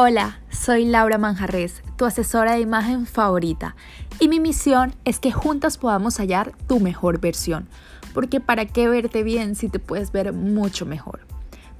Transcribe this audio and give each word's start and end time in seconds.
Hola, 0.00 0.38
soy 0.48 0.84
Laura 0.84 1.18
Manjarres, 1.18 1.82
tu 1.96 2.04
asesora 2.04 2.52
de 2.52 2.60
imagen 2.60 3.04
favorita, 3.04 3.74
y 4.20 4.28
mi 4.28 4.38
misión 4.38 4.94
es 5.04 5.18
que 5.18 5.32
juntas 5.32 5.76
podamos 5.76 6.18
hallar 6.20 6.52
tu 6.68 6.78
mejor 6.78 7.18
versión, 7.18 7.68
porque 8.14 8.38
para 8.38 8.64
qué 8.64 8.86
verte 8.86 9.24
bien 9.24 9.56
si 9.56 9.68
te 9.68 9.80
puedes 9.80 10.12
ver 10.12 10.32
mucho 10.32 10.86
mejor. 10.86 11.26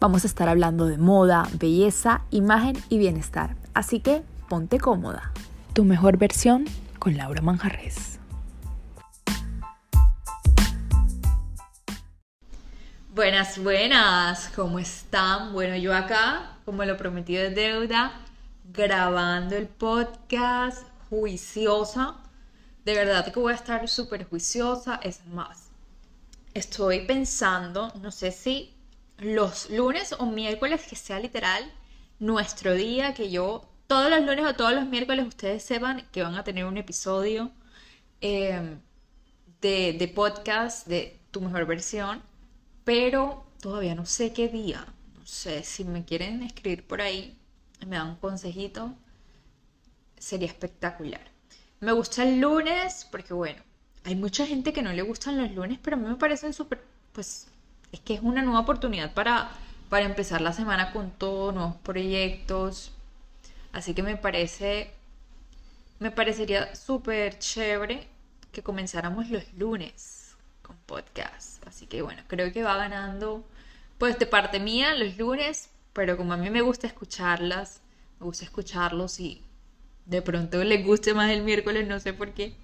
Vamos 0.01 0.25
a 0.25 0.27
estar 0.27 0.49
hablando 0.49 0.87
de 0.87 0.99
moda, 0.99 1.49
belleza, 1.61 2.23
imagen 2.31 2.77
y 2.89 2.99
bienestar, 2.99 3.55
así 3.73 4.01
que 4.01 4.25
ponte 4.49 4.81
cómoda. 4.81 5.31
Tu 5.73 5.85
mejor 5.85 6.17
versión 6.17 6.65
con 6.99 7.17
Laura 7.17 7.41
Manjarres. 7.41 8.19
Buenas, 13.15 13.63
buenas, 13.63 14.51
¿cómo 14.57 14.81
están? 14.81 15.53
Bueno, 15.53 15.77
yo 15.77 15.95
acá, 15.95 16.58
como 16.69 16.85
lo 16.85 16.99
prometido 16.99 17.45
de 17.45 17.51
deuda, 17.51 18.13
grabando 18.75 19.57
el 19.57 19.69
podcast, 19.69 20.87
juiciosa. 21.09 22.17
De 22.85 22.93
verdad 22.93 23.33
que 23.33 23.41
voy 23.41 23.55
a 23.55 23.57
estar 23.57 23.89
súper 23.89 24.29
juiciosa, 24.29 25.01
es 25.03 25.25
más. 25.29 25.71
Estoy 26.53 27.07
pensando, 27.07 27.91
no 28.03 28.13
sé 28.13 28.33
si 28.33 28.75
los 29.17 29.71
lunes 29.71 30.15
o 30.19 30.27
miércoles 30.27 30.87
que 30.87 30.95
sea 30.95 31.19
literal 31.19 31.73
nuestro 32.19 32.75
día, 32.75 33.15
que 33.15 33.31
yo 33.31 33.67
todos 33.87 34.11
los 34.11 34.21
lunes 34.21 34.45
o 34.45 34.55
todos 34.55 34.75
los 34.75 34.85
miércoles 34.85 35.27
ustedes 35.27 35.63
sepan 35.63 36.07
que 36.13 36.23
van 36.23 36.35
a 36.35 36.45
tener 36.45 36.67
un 36.67 36.77
episodio 36.77 37.51
eh, 38.21 38.77
de, 39.63 39.97
de 39.99 40.09
podcast 40.09 40.87
de 40.87 41.19
tu 41.31 41.41
mejor 41.41 41.65
versión 41.65 42.23
pero 42.85 43.47
todavía 43.63 43.95
no 43.95 44.05
sé 44.05 44.35
qué 44.35 44.49
día. 44.49 44.87
Sé, 45.29 45.63
si 45.63 45.85
me 45.85 46.07
quieren 46.07 46.43
escribir 46.43 46.87
por 46.87 47.03
ahí, 47.03 47.37
me 47.87 47.97
dan 47.97 48.09
un 48.09 48.17
consejito, 48.17 48.95
sería 50.19 50.49
espectacular. 50.49 51.21
Me 51.81 51.93
gusta 51.93 52.23
el 52.23 52.41
lunes 52.41 53.07
porque, 53.11 53.35
bueno, 53.35 53.63
hay 54.05 54.17
mucha 54.17 54.47
gente 54.47 54.73
que 54.73 54.81
no 54.81 54.91
le 54.91 55.03
gustan 55.03 55.37
los 55.37 55.53
lunes, 55.53 55.79
pero 55.83 55.97
a 55.97 55.99
mí 56.01 56.09
me 56.09 56.17
parecen 56.17 56.55
súper, 56.55 56.83
pues, 57.13 57.47
es 57.93 58.01
que 58.01 58.15
es 58.15 58.23
una 58.23 58.41
nueva 58.41 58.61
oportunidad 58.61 59.13
para, 59.13 59.51
para 59.91 60.07
empezar 60.07 60.41
la 60.41 60.55
semana 60.55 60.93
con 60.93 61.11
todos 61.11 61.55
nuevos 61.55 61.77
proyectos. 61.77 62.93
Así 63.73 63.93
que 63.93 64.03
me 64.03 64.17
parece, 64.17 64.93
me 65.99 66.11
parecería 66.11 66.75
súper 66.75 67.39
chévere 67.39 68.09
que 68.51 68.63
comenzáramos 68.63 69.29
los 69.29 69.45
lunes 69.53 70.37
con 70.63 70.75
podcast. 70.87 71.67
Así 71.67 71.87
que 71.87 72.01
bueno, 72.01 72.23
creo 72.29 72.51
que 72.51 72.63
va 72.63 72.79
ganando, 72.79 73.45
pues 73.99 74.19
de 74.19 74.27
parte 74.27 74.61
mía 74.61 74.95
los 74.95 75.17
lunes, 75.19 75.71
pero 75.93 76.17
como 76.17 76.33
a 76.33 76.37
mí 76.37 76.51
me 76.51 76.63
gusta 76.63 76.87
escucharlas, 76.87 77.81
me 78.21 78.27
gusta 78.27 78.45
escucharlos 78.45 79.21
y 79.21 79.43
de 80.07 80.23
pronto 80.23 80.63
les 80.65 80.85
guste 80.85 81.15
más 81.15 81.31
el 81.31 81.43
miércoles, 81.43 81.87
no 81.87 82.01
sé 82.01 82.13
por 82.13 82.33
qué, 82.33 82.55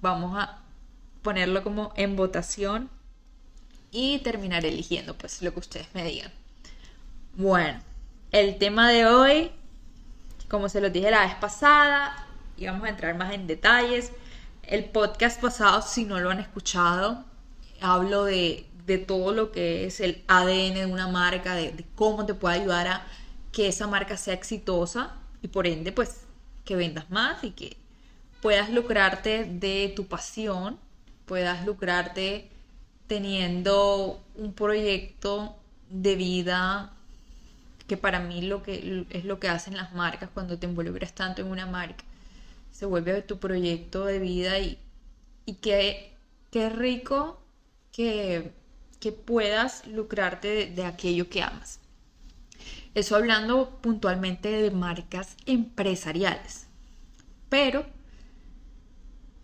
vamos 0.00 0.38
a 0.38 0.62
ponerlo 1.22 1.62
como 1.62 1.92
en 1.96 2.16
votación 2.16 2.88
y 3.90 4.18
terminar 4.18 4.64
eligiendo 4.64 5.16
pues 5.16 5.42
lo 5.42 5.52
que 5.52 5.60
ustedes 5.60 5.88
me 5.94 6.04
digan. 6.04 6.32
Bueno, 7.34 7.80
el 8.30 8.58
tema 8.58 8.90
de 8.90 9.06
hoy, 9.06 9.50
como 10.48 10.68
se 10.68 10.80
los 10.80 10.92
dije 10.92 11.10
la 11.10 11.26
vez 11.26 11.34
pasada, 11.36 12.26
y 12.56 12.66
vamos 12.66 12.84
a 12.84 12.90
entrar 12.90 13.16
más 13.16 13.32
en 13.32 13.46
detalles. 13.46 14.12
El 14.62 14.84
podcast 14.86 15.40
pasado, 15.40 15.80
si 15.82 16.04
no 16.04 16.18
lo 16.18 16.30
han 16.30 16.40
escuchado, 16.40 17.24
hablo 17.80 18.24
de, 18.24 18.66
todo 18.96 19.34
lo 19.34 19.52
que 19.52 19.84
es 19.84 20.00
el 20.00 20.24
ADN 20.26 20.74
de 20.74 20.86
una 20.86 21.08
marca, 21.08 21.54
de, 21.54 21.84
cómo 21.94 22.24
te 22.24 22.32
puede 22.32 22.60
ayudar 22.60 22.86
a 22.86 23.06
que 23.52 23.68
esa 23.68 23.86
marca 23.86 24.16
sea 24.16 24.32
exitosa 24.32 25.16
y 25.42 25.48
por 25.48 25.66
ende 25.66 25.92
pues 25.92 26.22
que 26.64 26.76
vendas 26.76 27.10
más 27.10 27.44
y 27.44 27.50
que 27.50 27.76
puedas 28.40 28.70
lucrarte 28.70 29.44
de 29.44 29.92
tu 29.94 30.06
pasión, 30.06 30.78
puedas 31.26 31.66
lucrarte 31.66 32.48
teniendo 33.06 34.22
un 34.36 34.54
proyecto 34.54 35.56
de 35.90 36.16
vida 36.16 36.92
que 37.86 37.96
para 37.96 38.20
mí 38.20 38.42
lo 38.42 38.62
que 38.62 39.06
es 39.10 39.24
lo 39.24 39.40
que 39.40 39.48
hacen 39.48 39.76
las 39.76 39.92
marcas 39.94 40.30
cuando 40.32 40.58
te 40.58 40.66
involucras 40.66 41.14
tanto 41.14 41.42
en 41.42 41.48
una 41.48 41.66
marca. 41.66 42.04
Se 42.70 42.86
vuelve 42.86 43.22
tu 43.22 43.38
proyecto 43.38 44.04
de 44.04 44.18
vida 44.18 44.58
y, 44.58 44.78
y 45.46 45.54
qué, 45.54 46.12
qué 46.50 46.68
rico 46.68 47.40
que, 47.92 48.52
puedas 49.12 49.86
lucrarte 49.86 50.66
de, 50.66 50.84
aquello 50.84 51.28
que 51.28 51.42
amas. 51.42 51.80
Eso 52.94 53.16
hablando 53.16 53.78
puntualmente 53.80 54.48
de 54.48 54.70
marcas 54.70 55.36
empresariales. 55.46 56.66
Pero 57.48 57.86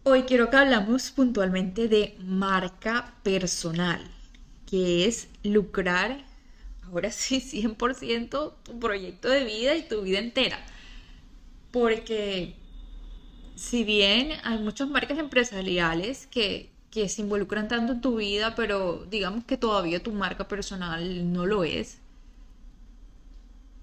hoy 0.03 0.25
quiero 0.25 0.51
que 0.51 0.57
hablamos 0.57 1.11
puntualmente 1.11 1.89
de 1.89 2.17
marca 2.19 3.15
personal, 3.23 4.03
que 4.67 5.07
es 5.07 5.29
lucrar, 5.43 6.25
ahora 6.85 7.11
sí, 7.11 7.41
100% 7.41 8.55
tu 8.63 8.81
proyecto 8.81 9.29
de 9.29 9.45
vida 9.45 9.77
y 9.77 9.89
tu 9.89 10.03
vida 10.03 10.19
entera. 10.19 10.59
Porque 11.71 12.55
si 13.55 13.85
bien 13.85 14.33
hay 14.43 14.59
muchas 14.59 14.89
marcas 14.89 15.19
empresariales 15.19 16.27
que, 16.27 16.74
que 16.95 17.09
se 17.09 17.23
involucran 17.23 17.67
tanto 17.67 17.95
en 17.95 18.01
tu 18.01 18.17
vida, 18.19 18.55
pero 18.55 19.05
digamos 19.11 19.45
que 19.45 19.57
todavía 19.57 20.01
tu 20.01 20.13
marca 20.13 20.47
personal 20.47 21.33
no 21.33 21.45
lo 21.45 21.65
es. 21.65 21.99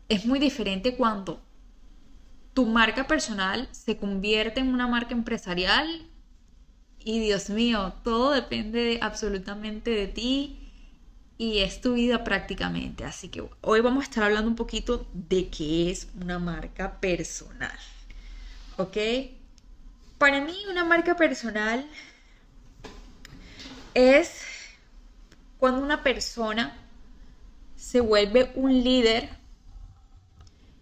Es 0.08 0.26
muy 0.26 0.40
diferente 0.40 0.96
cuando 0.96 1.42
tu 2.54 2.66
marca 2.66 3.08
personal 3.08 3.68
se 3.74 3.98
convierte 3.98 4.62
en 4.62 4.70
una 4.70 4.88
marca 4.88 5.14
empresarial 5.14 6.08
y 7.04 7.20
Dios 7.20 7.50
mío, 7.50 7.94
todo 8.02 8.32
depende 8.32 9.00
absolutamente 9.02 9.92
de 9.92 10.08
ti 10.08 10.58
y 11.38 11.60
es 11.60 11.82
tu 11.82 11.96
vida 11.96 12.24
prácticamente. 12.24 13.04
Así 13.04 13.28
que 13.28 13.44
hoy 13.60 13.82
vamos 13.82 14.04
a 14.04 14.08
estar 14.08 14.24
hablando 14.24 14.50
un 14.50 14.56
poquito 14.56 15.06
de 15.14 15.50
qué 15.50 15.92
es 15.92 16.08
una 16.22 16.40
marca 16.40 17.02
personal. 17.02 17.78
¿Ok? 18.78 18.96
Para 20.18 20.40
mí 20.40 20.56
una 20.70 20.86
marca 20.86 21.18
personal 21.18 21.86
es 23.94 24.41
cuando 25.57 25.81
una 25.81 26.03
persona 26.03 26.75
se 27.75 28.00
vuelve 28.00 28.52
un 28.56 28.84
líder 28.84 29.29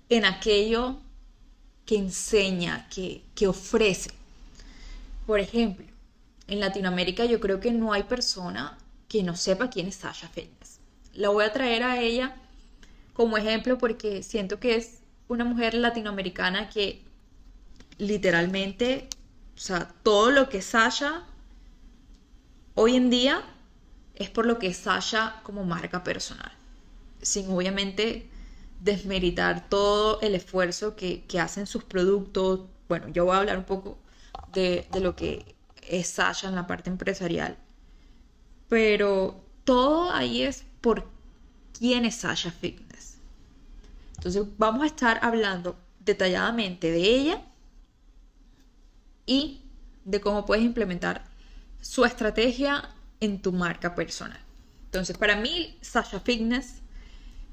en 0.10 0.26
aquello 0.26 0.98
que 1.86 1.98
enseña, 1.98 2.88
que, 2.90 3.48
ofrece. 3.48 4.12
Por 5.26 5.40
ejemplo, 5.40 5.86
en 6.48 6.60
Latinoamérica 6.60 7.26
yo 7.26 7.40
creo 7.40 7.60
que 7.60 7.72
no 7.72 7.94
hay 7.94 8.04
persona 8.04 8.78
que 9.08 9.24
no 9.24 9.36
sepa 9.36 9.70
quién 9.70 9.88
es 9.88 9.96
Sasha 9.96 10.28
Fitness. 10.28 10.80
La 11.14 11.30
voy 11.30 11.46
a 11.46 11.54
traer 11.54 11.84
a 11.84 12.00
ella 12.00 12.36
como 13.14 13.38
ejemplo 13.38 13.78
porque 13.78 14.24
siento 14.24 14.60
que 14.60 14.76
es 14.76 15.00
una 15.28 15.46
mujer 15.46 15.74
latinoamericana 15.74 16.70
que 16.70 17.02
literalmente, 17.98 19.08
o 19.56 19.60
sea, 19.60 19.92
todo 20.04 20.32
lo 20.32 20.50
que 20.50 20.62
Sasha 20.62 21.26
Hoy 22.76 22.96
en 22.96 23.10
día 23.10 23.44
es 24.16 24.30
por 24.30 24.46
lo 24.46 24.60
que 24.60 24.74
Sasha 24.74 25.42
como 25.44 25.64
marca 25.64 26.04
personal, 26.04 26.52
sin 27.22 27.50
obviamente 27.52 28.30
desmeritar 28.82 29.68
todo 29.70 30.22
el 30.22 30.36
esfuerzo 30.36 30.96
que, 30.96 31.24
hacen 31.40 31.68
sus 31.68 31.84
productos. 31.84 32.62
Bueno, 32.88 33.08
yo 33.10 33.26
voy 33.26 33.36
a 33.36 33.40
hablar 33.40 33.58
un 33.58 33.66
poco 33.66 33.98
de, 34.54 34.88
de 34.92 35.00
lo 35.00 35.16
que 35.16 35.56
es 35.82 36.08
Sasha 36.08 36.48
en 36.48 36.56
la 36.56 36.68
parte 36.68 36.90
empresarial, 36.90 37.58
pero 38.68 39.42
todo 39.64 40.12
ahí 40.12 40.44
es 40.44 40.64
por 40.82 41.06
quién 41.78 42.06
es 42.06 42.16
Sasha 42.16 42.52
Fitness. 42.52 43.18
Entonces 44.18 44.44
vamos 44.58 44.84
a 44.84 44.88
estar 44.88 45.20
hablando 45.22 45.78
detalladamente 46.04 46.92
de 46.92 47.02
ella 47.02 47.42
y 49.26 49.62
de 50.06 50.20
cómo 50.20 50.46
puedes 50.46 50.66
implementar 50.66 51.29
su 51.82 52.06
estrategia 52.06 52.90
en 53.20 53.42
tu 53.42 53.52
marca 53.52 53.96
personal. 53.96 54.40
Entonces, 54.86 55.18
para 55.18 55.36
mí, 55.36 55.78
Sasha 55.82 56.20
Fitness, 56.20 56.82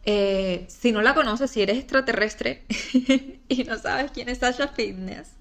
eh, 0.05 0.67
si 0.69 0.93
no 0.93 1.02
la 1.02 1.14
conoces, 1.14 1.50
si 1.50 1.62
eres 1.62 1.78
extraterrestre 1.78 2.64
y 3.49 3.64
no 3.64 3.78
sabes 3.78 4.11
quién 4.12 4.28
es 4.28 4.38
Sasha 4.38 4.69
Fitness, 4.69 5.32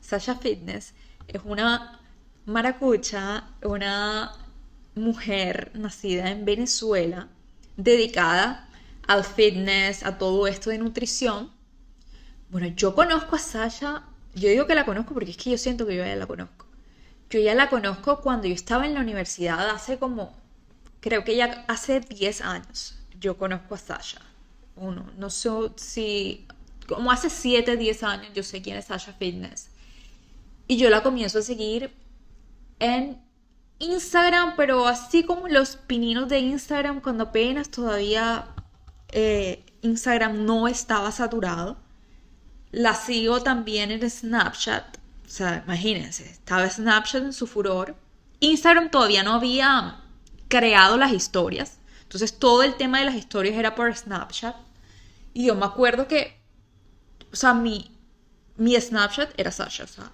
Sasha 0.00 0.34
Fitness 0.36 0.94
es 1.28 1.40
una 1.44 2.00
maracucha, 2.46 3.48
una 3.62 4.32
mujer 4.94 5.70
nacida 5.74 6.30
en 6.30 6.44
Venezuela, 6.44 7.28
dedicada 7.76 8.68
al 9.06 9.24
fitness, 9.24 10.04
a 10.04 10.18
todo 10.18 10.46
esto 10.46 10.70
de 10.70 10.78
nutrición. 10.78 11.50
Bueno, 12.50 12.68
yo 12.68 12.94
conozco 12.94 13.36
a 13.36 13.38
Sasha, 13.38 14.04
yo 14.34 14.48
digo 14.48 14.66
que 14.66 14.74
la 14.74 14.84
conozco 14.84 15.14
porque 15.14 15.30
es 15.30 15.36
que 15.36 15.50
yo 15.50 15.58
siento 15.58 15.86
que 15.86 15.96
yo 15.96 16.04
ya 16.04 16.16
la 16.16 16.26
conozco. 16.26 16.63
Yo 17.30 17.40
ya 17.40 17.54
la 17.54 17.68
conozco 17.68 18.20
cuando 18.20 18.46
yo 18.46 18.54
estaba 18.54 18.86
en 18.86 18.94
la 18.94 19.00
universidad 19.00 19.70
hace 19.70 19.98
como, 19.98 20.34
creo 21.00 21.24
que 21.24 21.36
ya 21.36 21.64
hace 21.68 22.00
10 22.00 22.40
años. 22.42 22.98
Yo 23.18 23.36
conozco 23.36 23.74
a 23.74 23.78
Sasha. 23.78 24.20
Uno, 24.76 25.06
no 25.16 25.30
sé 25.30 25.50
si 25.76 26.46
como 26.86 27.10
hace 27.10 27.30
7, 27.30 27.76
10 27.76 28.02
años, 28.02 28.28
yo 28.34 28.42
sé 28.42 28.60
quién 28.62 28.76
es 28.76 28.86
Sasha 28.86 29.12
Fitness. 29.14 29.70
Y 30.68 30.76
yo 30.76 30.90
la 30.90 31.02
comienzo 31.02 31.38
a 31.38 31.42
seguir 31.42 31.94
en 32.78 33.20
Instagram, 33.78 34.54
pero 34.56 34.86
así 34.86 35.24
como 35.24 35.48
los 35.48 35.76
pininos 35.76 36.28
de 36.28 36.38
Instagram, 36.40 37.00
cuando 37.00 37.24
apenas 37.24 37.70
todavía 37.70 38.46
eh, 39.12 39.64
Instagram 39.82 40.44
no 40.44 40.68
estaba 40.68 41.12
saturado. 41.12 41.76
La 42.70 42.94
sigo 42.94 43.42
también 43.42 43.90
en 43.90 44.08
Snapchat. 44.08 44.98
O 45.24 45.28
sea, 45.28 45.62
imagínense, 45.64 46.30
estaba 46.30 46.68
Snapchat 46.68 47.22
en 47.22 47.32
su 47.32 47.46
furor. 47.46 47.96
Instagram 48.40 48.90
todavía 48.90 49.22
no 49.22 49.34
había 49.34 50.00
creado 50.48 50.96
las 50.96 51.12
historias. 51.12 51.78
Entonces 52.02 52.38
todo 52.38 52.62
el 52.62 52.76
tema 52.76 52.98
de 53.00 53.06
las 53.06 53.14
historias 53.14 53.56
era 53.56 53.74
por 53.74 53.94
Snapchat. 53.94 54.54
Y 55.32 55.46
yo 55.46 55.54
me 55.54 55.64
acuerdo 55.64 56.06
que, 56.06 56.40
o 57.32 57.36
sea, 57.36 57.54
mi, 57.54 57.90
mi 58.56 58.80
Snapchat 58.80 59.32
era 59.38 59.50
Sasha. 59.50 59.84
O 59.84 59.88
sea, 59.88 60.12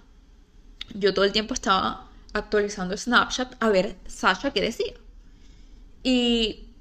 yo 0.95 1.13
todo 1.13 1.25
el 1.25 1.31
tiempo 1.31 1.53
estaba 1.53 2.09
actualizando 2.33 2.97
Snapchat 2.97 3.55
a 3.59 3.69
ver 3.69 3.97
Sasha 4.07 4.51
qué 4.51 4.61
decía. 4.61 4.93
Y 6.03 6.71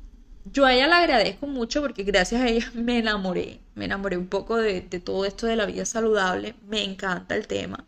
yo 0.45 0.65
a 0.65 0.73
ella 0.73 0.87
le 0.87 0.95
agradezco 0.95 1.47
mucho 1.47 1.83
porque 1.83 2.05
gracias 2.05 2.41
a 2.41 2.49
ella 2.49 2.71
me 2.75 2.99
enamoré. 2.99 3.61
Me 3.75 3.85
enamoré 3.85 4.17
un 4.17 4.29
poco 4.29 4.57
de, 4.57 4.81
todo 4.83 5.25
esto 5.25 5.47
de 5.47 5.57
la 5.57 5.67
vida 5.67 5.85
saludable. 5.85 6.55
Me 6.67 6.83
encanta 6.83 7.35
el 7.37 7.47
tema. 7.47 7.87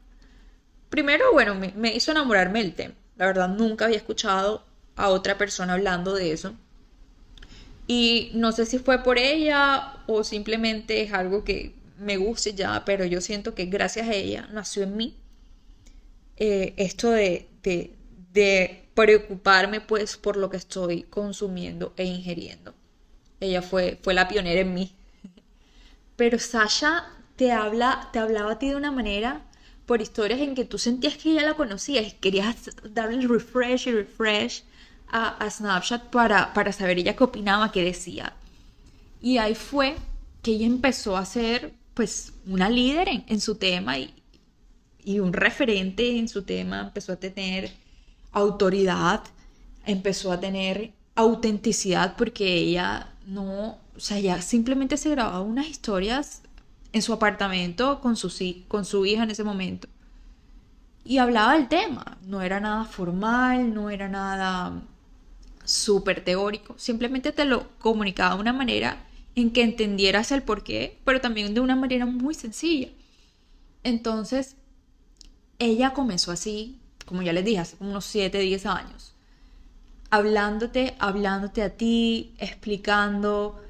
Primero, 0.93 1.33
bueno, 1.33 1.55
me, 1.55 1.97
hizo 1.97 2.11
enamorarme 2.11 2.63
del 2.63 2.75
tema. 2.75 2.95
La 3.17 3.25
verdad, 3.25 3.49
nunca 3.49 3.87
había 3.87 3.97
escuchado 3.97 4.63
a 4.95 5.09
otra 5.09 5.39
persona 5.39 5.73
hablando 5.73 6.13
de 6.13 6.33
eso. 6.33 6.53
Y 7.87 8.31
no 8.35 8.53
sé 8.53 8.67
si 8.67 8.79
fue 8.79 9.03
por 9.03 9.17
ella 9.17 9.95
o 10.07 10.23
simplemente 10.23 11.01
es 11.01 11.15
algo 11.15 11.45
que 11.45 11.75
me 11.97 12.19
guste 12.19 12.53
ya, 12.53 12.85
pero 12.85 13.07
yo 13.07 13.23
siento 13.23 13.55
que 13.55 13.65
gracias 13.65 14.07
a 14.07 14.13
ella 14.13 14.51
nació 14.53 14.83
en 14.83 14.99
mí 14.99 15.17
eh, 16.37 16.75
esto 16.77 17.11
de, 17.11 17.49
de, 17.63 18.85
preocuparme 18.93 19.81
pues 19.81 20.19
por 20.19 20.37
lo 20.37 20.51
que 20.51 20.59
estoy 20.59 21.05
consumiendo 21.05 21.95
e 21.97 22.05
ingiriendo. 22.05 22.75
Ella 23.41 23.63
fue, 23.63 23.99
fue 24.03 24.13
la 24.13 24.29
pionera 24.29 24.61
en 24.61 24.75
mí. 24.75 24.95
Pero 26.17 26.39
Sasha 26.39 27.07
te, 27.37 27.51
habla, 27.51 28.11
te 28.13 28.19
hablaba 28.19 28.53
a 28.53 28.59
ti 28.59 28.69
de 28.69 28.77
una 28.77 28.91
manera 28.91 29.47
por 29.87 30.01
historias 30.01 30.41
en 30.41 30.55
que 30.55 30.65
tú 30.65 30.79
sentías 30.79 31.17
que 31.17 31.33
ella 31.33 31.43
la 31.43 31.55
conocías 31.55 32.07
y 32.07 32.13
querías 32.13 32.71
darle 32.91 33.27
refresh 33.27 33.89
y 33.89 33.93
refresh 33.93 34.65
a, 35.09 35.49
Snapchat 35.51 36.05
para, 36.05 36.55
para 36.55 36.73
saber 36.73 36.99
ella 36.99 37.15
qué 37.15 37.25
opinaba, 37.25 37.71
qué 37.71 37.85
decía. 37.85 38.35
Y 39.21 39.39
ahí 39.39 39.55
fue 39.55 39.97
que 40.43 40.53
ella 40.53 40.67
empezó 40.67 41.17
a 41.17 41.25
ser 41.25 41.73
pues 41.95 42.33
una 42.47 42.71
líder 42.71 43.09
en, 43.27 43.41
su 43.41 43.57
tema 43.57 43.99
y, 43.99 44.15
y 45.05 45.21
un 45.21 45.33
referente 45.33 46.19
en 46.19 46.29
su 46.29 46.43
tema, 46.43 46.81
empezó 46.81 47.13
a 47.13 47.17
tener 47.17 47.71
autoridad, 48.33 49.23
empezó 49.85 50.33
a 50.33 50.41
tener 50.41 50.93
autenticidad 51.15 52.17
porque 52.17 52.55
ella 52.55 53.13
no, 53.27 53.79
o 53.95 54.01
sea, 54.01 54.19
ella 54.19 54.41
simplemente 54.41 54.97
se 54.97 55.11
grababa 55.11 55.43
unas 55.43 55.69
historias 55.69 56.43
en 56.93 57.03
su 57.03 57.13
apartamento 57.13 58.01
con 58.01 58.17
su, 58.17 58.33
con 58.69 58.85
su 58.85 59.07
hija 59.07 59.23
en 59.23 59.31
ese 59.31 59.45
momento. 59.45 59.89
Y 61.05 61.19
hablaba 61.19 61.55
del 61.55 61.69
tema, 61.69 62.19
no 62.27 62.43
era 62.43 62.61
nada 62.61 62.85
formal, 62.85 63.75
no 63.75 63.91
era 63.91 64.09
nada 64.09 64.83
súper 65.65 66.25
teórico, 66.25 66.75
simplemente 66.79 67.33
te 67.33 67.45
lo 67.45 67.69
comunicaba 67.79 68.35
de 68.35 68.41
una 68.41 68.53
manera 68.53 69.05
en 69.35 69.53
que 69.53 69.63
entendieras 69.63 70.33
el 70.33 70.43
porqué, 70.43 70.99
pero 71.05 71.21
también 71.21 71.55
de 71.55 71.61
una 71.61 71.77
manera 71.77 72.07
muy 72.07 72.35
sencilla. 72.35 72.89
Entonces, 73.83 74.57
ella 75.59 75.93
comenzó 75.93 76.31
así, 76.31 76.79
como 77.07 77.23
ya 77.23 77.33
les 77.33 77.45
dije, 77.45 77.59
hace 77.59 77.77
unos 77.81 78.05
7, 78.05 78.39
10 78.39 78.67
años, 78.67 79.15
hablándote, 80.11 80.95
hablándote 80.99 81.63
a 81.63 81.71
ti, 81.71 82.35
explicando, 82.39 83.62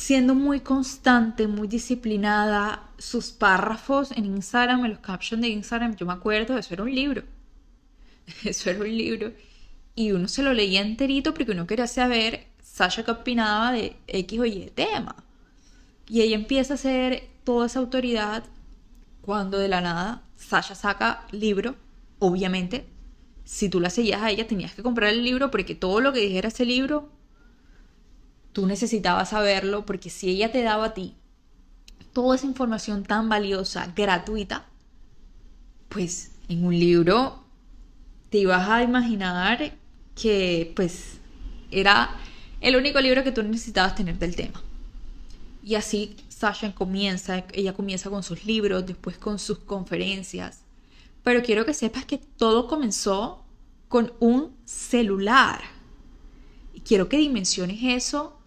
siendo 0.00 0.34
muy 0.34 0.60
constante, 0.60 1.46
muy 1.46 1.68
disciplinada. 1.68 2.88
Sus 2.96 3.30
párrafos 3.30 4.12
en 4.12 4.24
Instagram, 4.24 4.84
en 4.84 4.92
los 4.92 5.00
captions 5.00 5.42
de 5.42 5.48
Instagram, 5.48 5.94
yo 5.96 6.06
me 6.06 6.14
acuerdo, 6.14 6.56
eso 6.56 6.72
era 6.74 6.82
un 6.82 6.94
libro. 6.94 7.22
Eso 8.44 8.70
era 8.70 8.80
un 8.80 8.96
libro. 8.96 9.32
Y 9.94 10.12
uno 10.12 10.28
se 10.28 10.42
lo 10.42 10.52
leía 10.52 10.80
enterito 10.80 11.34
porque 11.34 11.52
uno 11.52 11.66
quería 11.66 11.86
saber 11.86 12.46
Sasha 12.62 13.04
qué 13.04 13.10
opinaba 13.10 13.72
de 13.72 13.96
X 14.06 14.40
o 14.40 14.44
Y 14.46 14.70
tema. 14.74 15.16
Y 16.08 16.22
ella 16.22 16.36
empieza 16.36 16.74
a 16.74 16.76
ser 16.76 17.24
toda 17.44 17.66
esa 17.66 17.80
autoridad 17.80 18.44
cuando 19.20 19.58
de 19.58 19.68
la 19.68 19.80
nada 19.80 20.22
Sasha 20.36 20.74
saca 20.74 21.26
libro, 21.32 21.74
obviamente, 22.20 22.86
si 23.44 23.68
tú 23.68 23.80
la 23.80 23.90
seguías 23.90 24.22
a 24.22 24.30
ella 24.30 24.46
tenías 24.46 24.74
que 24.74 24.82
comprar 24.82 25.10
el 25.10 25.24
libro 25.24 25.50
porque 25.50 25.74
todo 25.74 26.00
lo 26.00 26.12
que 26.12 26.20
dijera 26.20 26.48
ese 26.48 26.64
libro, 26.64 27.10
tú 28.52 28.66
necesitabas 28.66 29.30
saberlo 29.30 29.86
porque 29.86 30.10
si 30.10 30.30
ella 30.30 30.52
te 30.52 30.62
daba 30.62 30.86
a 30.86 30.94
ti 30.94 31.14
toda 32.12 32.36
esa 32.36 32.46
información 32.46 33.04
tan 33.04 33.28
valiosa, 33.28 33.92
gratuita, 33.94 34.66
pues 35.88 36.32
en 36.48 36.64
un 36.64 36.78
libro 36.78 37.44
te 38.30 38.38
ibas 38.38 38.68
a 38.68 38.82
imaginar 38.82 39.74
que 40.14 40.72
pues 40.74 41.18
era 41.70 42.10
el 42.60 42.76
único 42.76 43.00
libro 43.00 43.24
que 43.24 43.32
tú 43.32 43.42
necesitabas 43.42 43.94
tener 43.94 44.18
del 44.18 44.36
tema. 44.36 44.62
Y 45.62 45.74
así 45.74 46.16
Sasha 46.28 46.74
comienza, 46.74 47.44
ella 47.52 47.74
comienza 47.74 48.10
con 48.10 48.22
sus 48.22 48.44
libros, 48.44 48.86
después 48.86 49.18
con 49.18 49.38
sus 49.38 49.58
conferencias. 49.58 50.62
Pero 51.22 51.42
quiero 51.42 51.66
que 51.66 51.74
sepas 51.74 52.06
que 52.06 52.18
todo 52.18 52.66
comenzó 52.66 53.44
con 53.88 54.12
un 54.20 54.56
celular. 54.64 55.60
Y 56.72 56.80
quiero 56.80 57.08
que 57.08 57.18
dimensiones 57.18 57.78
eso 57.82 58.39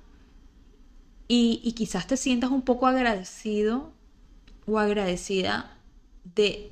y, 1.36 1.74
quizás 1.74 2.08
te 2.08 2.18
sientas 2.18 2.52
un 2.52 2.62
poco 2.62 2.88
agradecido 2.88 3.92
o 4.68 4.80
agradecida 4.80 5.78
de 6.36 6.72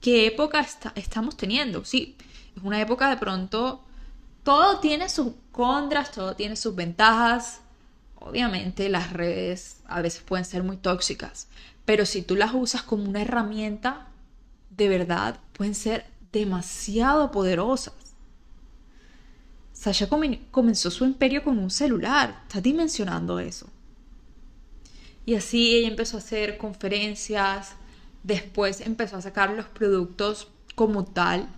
qué 0.00 0.26
época 0.26 0.66
estamos 0.94 1.36
teniendo. 1.36 1.84
Sí, 1.84 2.16
es 2.56 2.62
una 2.62 2.80
época 2.80 3.10
de 3.10 3.16
pronto, 3.16 3.84
todo 4.42 4.80
tiene 4.80 5.08
sus 5.08 5.32
contras, 5.52 6.12
todo 6.12 6.34
tiene 6.34 6.56
sus 6.56 6.74
ventajas, 6.74 7.60
Obviamente 8.20 8.88
las 8.88 9.12
redes 9.12 9.76
a 9.86 10.02
veces 10.02 10.22
pueden 10.22 10.44
ser 10.44 10.64
muy 10.64 10.76
tóxicas, 10.76 11.46
pero 11.84 12.04
si 12.04 12.22
tú 12.22 12.34
las 12.34 12.52
usas 12.52 12.82
como 12.82 13.04
una 13.04 13.22
herramienta, 13.22 14.08
de 14.70 14.88
verdad 14.88 15.38
pueden 15.52 15.74
ser 15.74 16.04
demasiado 16.32 17.30
poderosas. 17.30 17.94
Sasha 19.72 20.08
comenzó 20.50 20.90
su 20.90 21.04
imperio 21.04 21.44
con 21.44 21.58
un 21.58 21.70
celular, 21.70 22.42
está 22.42 22.60
dimensionando 22.60 23.38
eso. 23.38 23.68
Y 25.28 25.34
así 25.34 25.76
ella 25.76 25.88
empezó 25.88 26.16
a 26.16 26.20
hacer 26.20 26.56
conferencias, 26.56 27.72
después 28.22 28.80
empezó 28.80 29.18
a 29.18 29.20
sacar 29.20 29.50
los 29.50 29.66
productos 29.66 30.48
como 30.74 31.04
tal, 31.04 31.50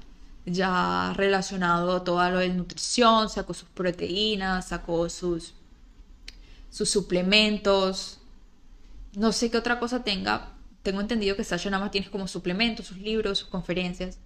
ya 0.45 1.13
relacionado 1.15 1.95
a 1.95 2.03
todo 2.03 2.29
lo 2.31 2.41
de 2.41 2.49
nutrición, 2.49 3.29
sacó 3.29 3.55
sus 3.55 3.69
proteínas, 3.69 4.67
sacó 4.67 5.09
sus 5.09 5.55
sus 6.69 6.91
suplementos, 6.91 8.19
no 9.15 9.31
sé 9.31 9.53
qué 9.53 9.59
otra 9.59 9.79
cosa 9.79 10.03
tenga. 10.03 10.53
Tengo 10.83 11.01
entendido 11.01 11.37
que 11.37 11.45
Sasha 11.45 11.71
nada 11.71 11.85
más 11.85 11.93
tiene 11.93 12.11
como 12.11 12.27
suplementos, 12.27 12.89
sus 12.89 12.99
libros, 12.99 13.39
sus 13.39 13.49
conferencias. 13.51 14.19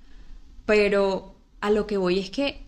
Pero 0.64 1.34
a 1.60 1.70
lo 1.70 1.86
que 1.86 1.98
voy 1.98 2.18
es 2.18 2.30
que 2.30 2.64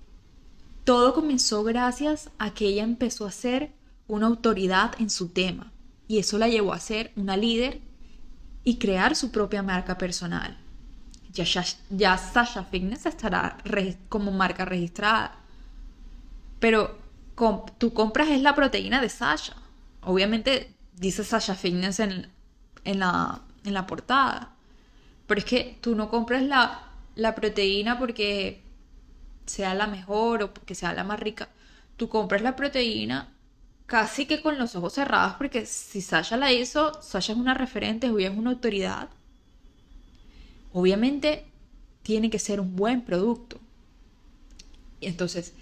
todo 0.85 1.14
comenzó 1.14 1.64
gracias 1.64 2.28
a 2.37 2.52
que 2.52 2.66
ella 2.66 2.83
empezó 2.83 3.25
a 3.25 3.30
ser 3.30 3.73
una 4.09 4.26
autoridad 4.26 4.92
en 4.99 5.09
su 5.09 5.30
tema. 5.30 5.73
Y 6.09 6.19
eso 6.19 6.39
la 6.39 6.49
llevó 6.49 6.73
a 6.73 6.81
ser 6.81 7.13
una 7.17 7.37
líder 7.37 7.81
y 8.65 8.79
crear 8.79 9.17
su 9.17 9.31
propia 9.31 9.63
marca 9.63 9.99
personal. 9.99 10.57
Ya, 11.33 12.17
Sasha 12.17 12.65
Fitness 12.65 13.07
estará 13.07 13.59
como 14.09 14.31
marca 14.31 14.65
registrada. 14.65 15.37
Pero 16.59 16.99
tú 17.79 17.93
compras 17.93 18.29
es 18.29 18.41
la 18.41 18.55
proteína 18.55 19.01
de 19.01 19.09
Sasha. 19.09 19.55
Obviamente 20.03 20.75
dice 20.95 21.25
Sasha 21.25 21.55
Fitness 21.55 22.01
en, 22.01 22.31
la, 22.85 23.43
en 23.65 23.75
la 23.75 23.87
portada. 23.87 24.55
Pero 25.27 25.39
es 25.39 25.45
que 25.45 25.79
tú 25.81 25.95
no 25.95 26.09
compras 26.09 26.43
la 26.43 27.35
proteína 27.35 27.99
porque 27.99 28.63
sea 29.47 29.75
la 29.75 29.87
mejor 29.87 30.43
o 30.43 30.55
porque 30.55 30.75
sea 30.75 30.93
la 30.93 31.05
más 31.05 31.21
rica. 31.21 31.49
Tú 31.97 32.09
compras 32.09 32.43
la 32.43 32.57
proteína 32.57 33.29
casi 33.87 34.26
que 34.26 34.43
con 34.43 34.59
los 34.59 34.75
ojos 34.76 34.95
cerrados 34.95 35.35
porque 35.38 35.64
si 35.66 36.00
Sasha 36.00 36.37
la 36.37 36.52
hizo, 36.52 37.00
Sasha 37.02 37.33
es 37.33 37.38
una 37.38 37.55
referente, 37.55 38.09
ella 38.09 38.28
es 38.31 38.37
una 38.37 38.50
autoridad. 38.50 39.09
Obviamente 40.73 41.47
tiene 42.02 42.31
que 42.31 42.38
ser 42.38 42.61
un 42.61 42.76
buen 42.76 43.02
producto. 43.02 43.59
Y 45.00 45.07
entonces, 45.07 45.55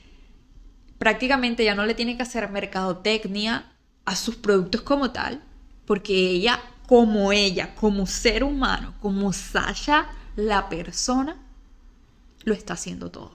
prácticamente 0.99 1.65
ya 1.65 1.75
no 1.75 1.87
le 1.87 1.95
tiene 1.95 2.17
que 2.17 2.23
hacer 2.23 2.51
mercadotecnia 2.51 3.73
a 4.05 4.17
sus 4.17 4.37
productos 4.37 4.83
como 4.83 5.11
tal, 5.11 5.43
porque 5.87 6.15
ella 6.15 6.61
como 6.87 7.33
ella, 7.33 7.75
como 7.75 8.07
ser 8.07 8.45
humano, 8.45 8.95
como 9.01 9.33
Sasha, 9.33 10.07
la 10.37 10.69
persona, 10.69 11.37
lo 12.45 12.53
está 12.53 12.75
haciendo 12.75 13.11
todo. 13.11 13.33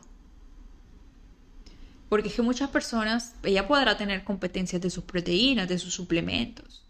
Porque 2.09 2.27
es 2.27 2.33
que 2.33 2.41
muchas 2.41 2.69
personas, 2.69 3.35
ella 3.43 3.67
podrá 3.67 3.95
tener 3.95 4.23
competencias 4.23 4.81
de 4.81 4.89
sus 4.89 5.03
proteínas, 5.03 5.69
de 5.69 5.77
sus 5.77 5.93
suplementos. 5.93 6.83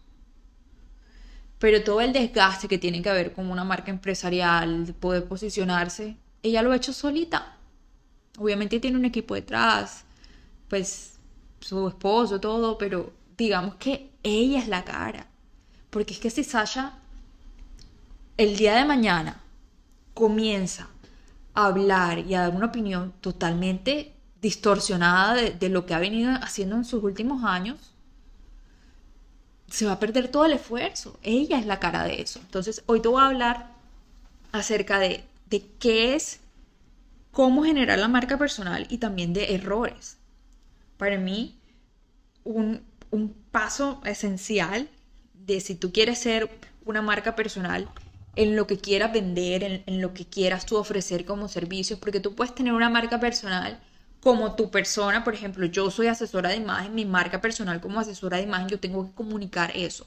Pero 1.58 1.84
todo 1.84 2.00
el 2.00 2.14
desgaste 2.14 2.68
que 2.68 2.78
tiene 2.78 3.02
que 3.02 3.12
ver 3.12 3.32
con 3.34 3.50
una 3.50 3.64
marca 3.64 3.90
empresarial, 3.90 4.86
de 4.86 4.92
poder 4.94 5.26
posicionarse, 5.26 6.16
ella 6.42 6.62
lo 6.62 6.72
ha 6.72 6.76
hecho 6.76 6.94
solita. 6.94 7.56
Obviamente 8.38 8.80
tiene 8.80 8.96
un 8.96 9.04
equipo 9.04 9.34
detrás, 9.34 10.04
pues 10.68 11.18
su 11.60 11.86
esposo, 11.86 12.40
todo, 12.40 12.78
pero 12.78 13.12
digamos 13.36 13.74
que 13.74 14.10
ella 14.22 14.58
es 14.58 14.68
la 14.68 14.84
cara. 14.84 15.26
Porque 15.90 16.14
es 16.14 16.20
que 16.20 16.30
si 16.30 16.44
Sasha 16.44 16.94
el 18.38 18.56
día 18.56 18.74
de 18.74 18.86
mañana 18.86 19.42
comienza 20.14 20.88
a 21.52 21.66
hablar 21.66 22.20
y 22.20 22.34
a 22.34 22.42
dar 22.42 22.54
una 22.54 22.66
opinión 22.66 23.12
totalmente 23.20 24.14
distorsionada 24.40 25.34
de, 25.34 25.68
lo 25.68 25.86
que 25.86 25.94
ha 25.94 25.98
venido 25.98 26.32
haciendo 26.42 26.76
en 26.76 26.84
sus 26.84 27.02
últimos 27.02 27.44
años, 27.44 27.78
se 29.68 29.86
va 29.86 29.92
a 29.92 29.98
perder 30.00 30.28
todo 30.28 30.46
el 30.46 30.52
esfuerzo. 30.52 31.18
Ella 31.22 31.58
es 31.58 31.66
la 31.66 31.78
cara 31.78 32.04
de 32.04 32.20
eso. 32.20 32.40
Entonces, 32.40 32.82
hoy 32.86 33.00
te 33.00 33.08
voy 33.08 33.22
a 33.22 33.26
hablar 33.26 33.70
acerca 34.52 34.98
de, 34.98 35.24
de 35.48 35.64
qué 35.78 36.14
es, 36.14 36.40
cómo 37.30 37.64
generar 37.64 37.98
la 37.98 38.08
marca 38.08 38.38
personal 38.38 38.86
y 38.90 38.98
también 38.98 39.32
de 39.32 39.54
errores. 39.54 40.16
Para 40.96 41.18
mí, 41.18 41.56
un, 42.44 42.82
un 43.10 43.34
paso 43.50 44.00
esencial 44.04 44.88
de 45.34 45.60
si 45.60 45.74
tú 45.74 45.92
quieres 45.92 46.18
ser 46.18 46.50
una 46.84 47.02
marca 47.02 47.36
personal 47.36 47.88
en 48.36 48.56
lo 48.56 48.66
que 48.66 48.78
quieras 48.78 49.12
vender, 49.12 49.62
en, 49.62 49.82
en, 49.86 50.00
lo 50.00 50.14
que 50.14 50.24
quieras 50.24 50.66
tú 50.66 50.76
ofrecer 50.76 51.24
como 51.24 51.48
servicios, 51.48 51.98
porque 51.98 52.20
tú 52.20 52.34
puedes 52.34 52.54
tener 52.54 52.72
una 52.72 52.88
marca 52.88 53.20
personal 53.20 53.80
como 54.20 54.54
tu 54.54 54.70
persona, 54.70 55.24
por 55.24 55.34
ejemplo, 55.34 55.66
yo 55.66 55.90
soy 55.90 56.06
asesora 56.06 56.50
de 56.50 56.56
imagen, 56.56 56.94
mi 56.94 57.04
marca 57.04 57.40
personal 57.40 57.80
como 57.80 58.00
asesora 58.00 58.36
de 58.36 58.42
imagen, 58.44 58.68
yo 58.68 58.78
tengo 58.78 59.06
que 59.06 59.14
comunicar 59.14 59.72
eso. 59.74 60.06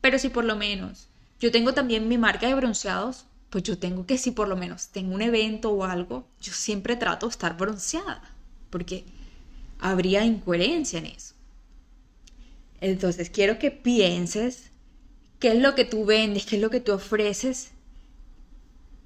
Pero 0.00 0.18
si 0.18 0.28
por 0.28 0.44
lo 0.44 0.56
menos 0.56 1.08
yo 1.40 1.50
tengo 1.50 1.74
también 1.74 2.08
mi 2.08 2.18
marca 2.18 2.46
de 2.46 2.54
bronceados, 2.54 3.24
pues 3.50 3.64
yo 3.64 3.78
tengo 3.78 4.06
que 4.06 4.18
si 4.18 4.30
por 4.30 4.46
lo 4.46 4.56
menos 4.56 4.88
tengo 4.88 5.14
un 5.14 5.22
evento 5.22 5.70
o 5.70 5.84
algo, 5.84 6.26
yo 6.40 6.52
siempre 6.52 6.96
trato 6.96 7.26
de 7.26 7.30
estar 7.30 7.56
bronceada, 7.56 8.22
porque 8.70 9.04
habría 9.80 10.24
incoherencia 10.24 10.98
en 11.00 11.06
eso. 11.06 11.34
Entonces 12.80 13.30
quiero 13.30 13.58
que 13.58 13.70
pienses 13.70 14.70
qué 15.40 15.48
es 15.48 15.58
lo 15.58 15.74
que 15.74 15.84
tú 15.84 16.04
vendes, 16.04 16.46
qué 16.46 16.56
es 16.56 16.62
lo 16.62 16.70
que 16.70 16.80
tú 16.80 16.92
ofreces 16.92 17.72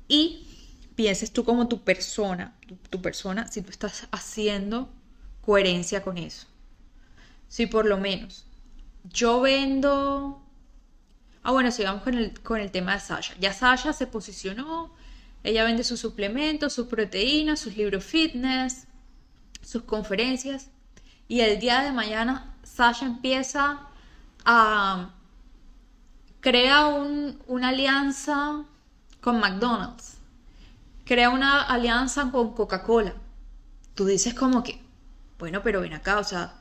y 0.06 0.46
pienses 0.94 1.32
tú 1.32 1.44
como 1.44 1.68
tu 1.68 1.82
persona, 1.82 2.54
tu, 2.90 3.02
persona, 3.02 3.48
si 3.48 3.62
tú 3.62 3.70
estás 3.70 4.06
haciendo 4.10 4.88
coherencia 5.40 6.02
con 6.02 6.18
eso. 6.18 6.46
Si 7.48 7.66
por 7.66 7.86
lo 7.86 7.98
menos 7.98 8.46
yo 9.04 9.40
vendo... 9.40 10.40
Ah, 11.42 11.52
bueno, 11.52 11.70
sigamos 11.70 12.02
con 12.02 12.14
el, 12.14 12.40
con 12.40 12.60
el 12.60 12.70
tema 12.70 12.94
de 12.94 13.00
Sasha. 13.00 13.34
Ya 13.38 13.52
Sasha 13.52 13.92
se 13.92 14.06
posicionó, 14.06 14.94
ella 15.42 15.64
vende 15.64 15.84
sus 15.84 16.00
suplementos, 16.00 16.72
sus 16.72 16.86
proteínas, 16.86 17.60
sus 17.60 17.76
libros 17.76 18.02
fitness, 18.04 18.86
sus 19.60 19.82
conferencias. 19.82 20.70
Y 21.28 21.40
el 21.40 21.58
día 21.58 21.82
de 21.82 21.92
mañana 21.92 22.56
Sasha 22.62 23.04
empieza 23.04 23.88
a 24.44 25.10
crea 26.40 26.86
una 27.46 27.68
alianza 27.68 28.64
con 29.20 29.40
McDonald's 29.40 30.13
crea 31.04 31.30
una 31.30 31.62
alianza 31.62 32.30
con 32.30 32.54
Coca-Cola. 32.54 33.14
Tú 33.94 34.06
dices 34.06 34.34
como 34.34 34.62
que, 34.62 34.80
bueno, 35.38 35.62
pero 35.62 35.80
ven 35.80 35.92
acá, 35.92 36.18
o 36.18 36.24
sea, 36.24 36.54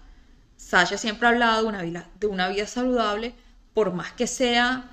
Sasha 0.57 0.97
siempre 0.97 1.27
ha 1.27 1.31
hablado 1.31 1.63
de 1.63 1.69
una 1.69 1.81
vida, 1.81 2.09
de 2.19 2.27
una 2.27 2.47
vida 2.47 2.67
saludable, 2.67 3.33
por 3.73 3.93
más 3.93 4.11
que 4.13 4.27
sea 4.27 4.89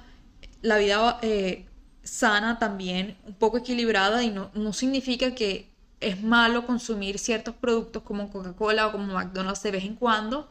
la 0.62 0.78
vida 0.78 1.18
eh, 1.22 1.66
sana 2.02 2.58
también, 2.58 3.16
un 3.26 3.34
poco 3.34 3.58
equilibrada, 3.58 4.22
y 4.22 4.30
no, 4.30 4.50
no 4.54 4.72
significa 4.72 5.34
que 5.34 5.70
es 6.00 6.22
malo 6.22 6.66
consumir 6.66 7.18
ciertos 7.18 7.54
productos 7.54 8.02
como 8.02 8.30
Coca-Cola 8.30 8.86
o 8.86 8.92
como 8.92 9.12
McDonald's 9.12 9.62
de 9.62 9.70
vez 9.70 9.84
en 9.84 9.96
cuando. 9.96 10.50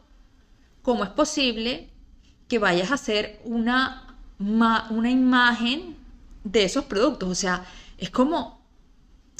¿Cómo 0.82 1.04
es 1.04 1.10
posible 1.10 1.88
que 2.48 2.58
vayas 2.58 2.90
a 2.90 2.94
hacer 2.94 3.40
una, 3.44 4.16
una 4.38 5.10
imagen 5.10 5.96
de 6.44 6.64
esos 6.64 6.84
productos? 6.84 7.28
O 7.28 7.34
sea, 7.34 7.64
es 7.98 8.10
como 8.10 8.59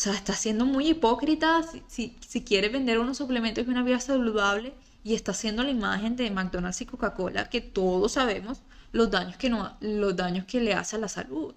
o 0.01 0.03
sea, 0.03 0.15
está 0.15 0.33
siendo 0.33 0.65
muy 0.65 0.89
hipócrita 0.89 1.63
si, 1.87 2.17
si, 2.27 2.43
quiere 2.43 2.71
vender 2.71 2.99
unos 2.99 3.19
suplementos 3.19 3.67
y 3.67 3.69
una 3.69 3.83
vida 3.83 4.01
saludable 4.01 4.73
y 5.05 5.13
está 5.13 5.33
haciendo 5.33 5.63
la 5.63 5.69
imagen 5.69 6.17
de 6.17 6.31
McDonald's 6.31 6.81
y 6.81 6.87
Coca-Cola 6.87 7.51
que 7.51 7.61
todos 7.61 8.13
sabemos 8.13 8.63
los 8.93 9.11
daños 9.11 9.37
que, 9.37 9.51
no, 9.51 9.77
los 9.83 10.17
daños 10.17 10.47
que 10.47 10.59
le 10.63 10.73
hace 10.73 10.97
a 10.97 11.01
la 11.01 11.09
salud. 11.09 11.55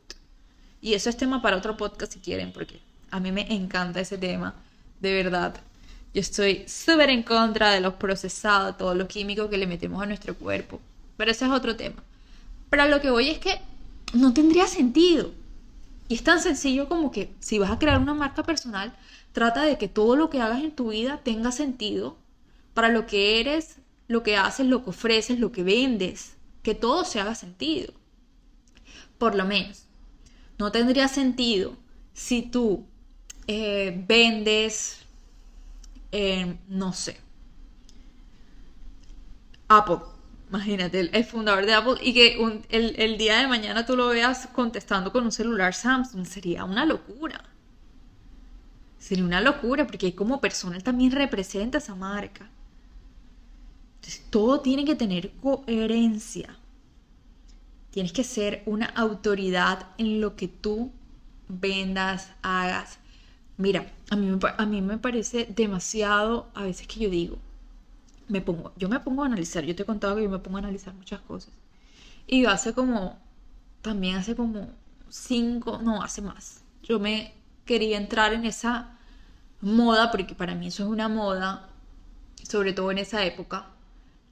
Y 0.81 0.93
eso 0.93 1.09
es 1.09 1.15
tema 1.15 1.41
para 1.41 1.55
otro 1.55 1.77
podcast 1.77 2.11
si 2.11 2.19
quieren, 2.19 2.51
porque 2.51 2.81
a 3.11 3.21
mí 3.21 3.31
me 3.31 3.49
encanta 3.53 4.01
ese 4.01 4.17
tema, 4.17 4.53
de 4.99 5.13
verdad. 5.13 5.55
Yo 6.13 6.19
estoy 6.19 6.65
súper 6.67 7.11
en 7.11 7.23
contra 7.23 7.71
de 7.71 7.79
los 7.79 7.93
procesados, 7.93 8.77
todos 8.77 8.97
los 8.97 9.07
químicos 9.07 9.49
que 9.49 9.57
le 9.57 9.67
metemos 9.67 10.03
a 10.03 10.05
nuestro 10.05 10.35
cuerpo. 10.35 10.81
Pero 11.15 11.31
ese 11.31 11.45
es 11.45 11.51
otro 11.51 11.77
tema. 11.77 12.03
Pero 12.69 12.89
lo 12.89 12.99
que 12.99 13.09
voy 13.09 13.29
es 13.29 13.39
que 13.39 13.61
no 14.11 14.33
tendría 14.33 14.67
sentido. 14.67 15.31
Y 16.07 16.15
es 16.15 16.23
tan 16.23 16.39
sencillo 16.39 16.89
como 16.89 17.11
que 17.11 17.33
si 17.39 17.59
vas 17.59 17.71
a 17.71 17.79
crear 17.79 17.99
una 17.99 18.13
marca 18.13 18.43
personal, 18.43 18.93
trata 19.31 19.63
de 19.63 19.77
que 19.77 19.87
todo 19.87 20.15
lo 20.15 20.29
que 20.29 20.41
hagas 20.41 20.63
en 20.63 20.71
tu 20.71 20.89
vida 20.89 21.21
tenga 21.23 21.51
sentido 21.51 22.17
para 22.73 22.89
lo 22.89 23.05
que 23.05 23.39
eres, 23.39 23.77
lo 24.07 24.23
que 24.23 24.37
haces, 24.37 24.67
lo 24.67 24.83
que 24.83 24.89
ofreces, 24.91 25.39
lo 25.39 25.51
que 25.51 25.63
vendes, 25.63 26.35
que 26.61 26.75
todo 26.75 27.05
se 27.05 27.19
haga 27.19 27.35
sentido. 27.35 27.93
Por 29.17 29.35
lo 29.35 29.45
menos, 29.45 29.85
no 30.57 30.71
tendría 30.71 31.07
sentido 31.07 31.75
si 32.13 32.41
tú 32.41 32.85
eh, 33.47 34.03
vendes, 34.07 34.99
eh, 36.11 36.57
no 36.67 36.93
sé, 36.93 37.17
Apple 39.67 40.12
Imagínate, 40.53 40.99
el, 40.99 41.25
fundador 41.25 41.65
de 41.65 41.73
Apple 41.73 41.95
y 41.99 42.13
que 42.13 42.37
el, 42.69 43.17
día 43.17 43.39
de 43.39 43.47
mañana 43.47 43.87
tú 43.87 43.97
lo 43.97 44.09
veas 44.09 44.47
contestando 44.53 45.11
con 45.11 45.23
un 45.23 45.31
celular 45.31 45.73
Samsung, 45.73 46.27
sería 46.27 46.63
una 46.63 46.85
locura. 46.85 47.43
Sería 48.99 49.23
una 49.23 49.41
locura 49.41 49.87
porque 49.87 50.13
como 50.13 50.39
persona 50.39 50.75
él 50.75 50.83
también 50.83 51.11
representa 51.11 51.79
esa 51.79 51.95
marca. 51.95 52.51
Entonces, 53.95 54.23
todo 54.29 54.59
tiene 54.59 54.85
que 54.85 54.93
tener 54.93 55.31
coherencia. 55.41 56.55
Tienes 57.89 58.13
que 58.13 58.23
ser 58.23 58.61
una 58.67 58.85
autoridad 58.85 59.87
en 59.97 60.21
lo 60.21 60.35
que 60.35 60.47
tú 60.49 60.91
vendas, 61.47 62.31
hagas. 62.43 62.99
Mira, 63.57 63.91
a 64.11 64.15
mí, 64.15 64.37
a 64.59 64.65
mí 64.67 64.81
me 64.83 64.99
parece 64.99 65.47
demasiado 65.49 66.51
a 66.53 66.61
veces 66.61 66.85
que 66.85 66.99
yo 66.99 67.09
digo, 67.09 67.39
me 68.27 68.41
pongo, 68.41 68.73
yo 68.77 68.89
me 68.89 68.99
pongo 68.99 69.23
a 69.23 69.25
analizar, 69.25 69.63
yo 69.63 69.75
te 69.75 69.83
he 69.83 69.85
contado 69.85 70.15
que 70.15 70.23
yo 70.23 70.29
me 70.29 70.39
pongo 70.39 70.57
a 70.57 70.59
analizar 70.59 70.93
muchas 70.93 71.21
cosas. 71.21 71.53
Y 72.27 72.45
hace 72.45 72.73
como, 72.73 73.19
también 73.81 74.15
hace 74.15 74.35
como 74.35 74.69
cinco, 75.09 75.79
no, 75.83 76.01
hace 76.03 76.21
más. 76.21 76.63
Yo 76.83 76.99
me 76.99 77.33
quería 77.65 77.97
entrar 77.97 78.33
en 78.33 78.45
esa 78.45 78.97
moda, 79.61 80.11
porque 80.11 80.35
para 80.35 80.55
mí 80.55 80.67
eso 80.67 80.83
es 80.83 80.89
una 80.89 81.09
moda, 81.09 81.69
sobre 82.49 82.73
todo 82.73 82.91
en 82.91 82.99
esa 82.99 83.25
época, 83.25 83.67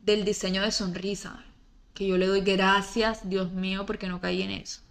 del 0.04 0.26
diseño 0.26 0.62
de 0.62 0.72
sonrisa. 0.72 1.44
Que 1.94 2.08
yo 2.08 2.18
le 2.18 2.28
doy 2.28 2.42
gracias, 2.42 3.30
Dios 3.30 3.52
mío, 3.52 3.86
porque 3.86 4.08
no 4.08 4.22
caí 4.22 4.42
en 4.42 4.52
eso. 4.52 4.82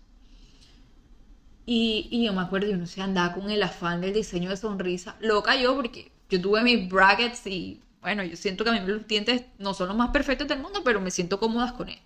Y, 1.66 2.08
y 2.10 2.24
yo 2.26 2.32
me 2.32 2.42
acuerdo, 2.42 2.68
yo 2.68 2.76
no 2.76 2.86
sé, 2.86 3.00
andaba 3.00 3.34
con 3.34 3.50
el 3.50 3.62
afán 3.62 4.00
del 4.00 4.12
diseño 4.12 4.50
de 4.50 4.56
sonrisa. 4.56 5.16
Lo 5.20 5.42
cayó 5.42 5.74
porque 5.76 6.10
yo 6.28 6.40
tuve 6.40 6.62
mis 6.62 6.88
brackets 6.88 7.46
y 7.46 7.80
bueno, 8.02 8.24
yo 8.24 8.36
siento 8.36 8.64
que 8.64 8.70
a 8.70 8.72
mí 8.72 8.80
los 8.86 9.06
dientes 9.06 9.42
no 9.58 9.74
son 9.74 9.88
los 9.88 9.96
más 9.96 10.10
perfectos 10.10 10.48
del 10.48 10.60
mundo, 10.60 10.82
pero 10.84 11.00
me 11.00 11.10
siento 11.10 11.38
cómodas 11.38 11.72
con 11.72 11.88
él. 11.88 11.98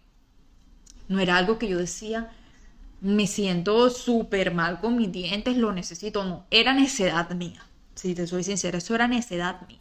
No 1.09 1.21
era 1.21 1.37
algo 1.37 1.59
que 1.59 1.69
yo 1.69 1.79
decía, 1.79 2.33
me 3.01 3.27
siento 3.27 3.91
súper 3.91 4.55
mal 4.55 4.81
con 4.81 4.97
mis 4.97 5.13
dientes, 5.13 5.57
lo 5.57 5.73
necesito. 5.73 6.25
No, 6.25 6.47
era 6.51 6.73
necedad 6.75 7.31
mía. 7.35 7.65
Si 7.95 8.15
te 8.15 8.27
soy 8.27 8.43
sincera, 8.43 8.79
eso 8.79 8.95
era 8.95 9.07
necedad 9.07 9.67
mía. 9.69 9.81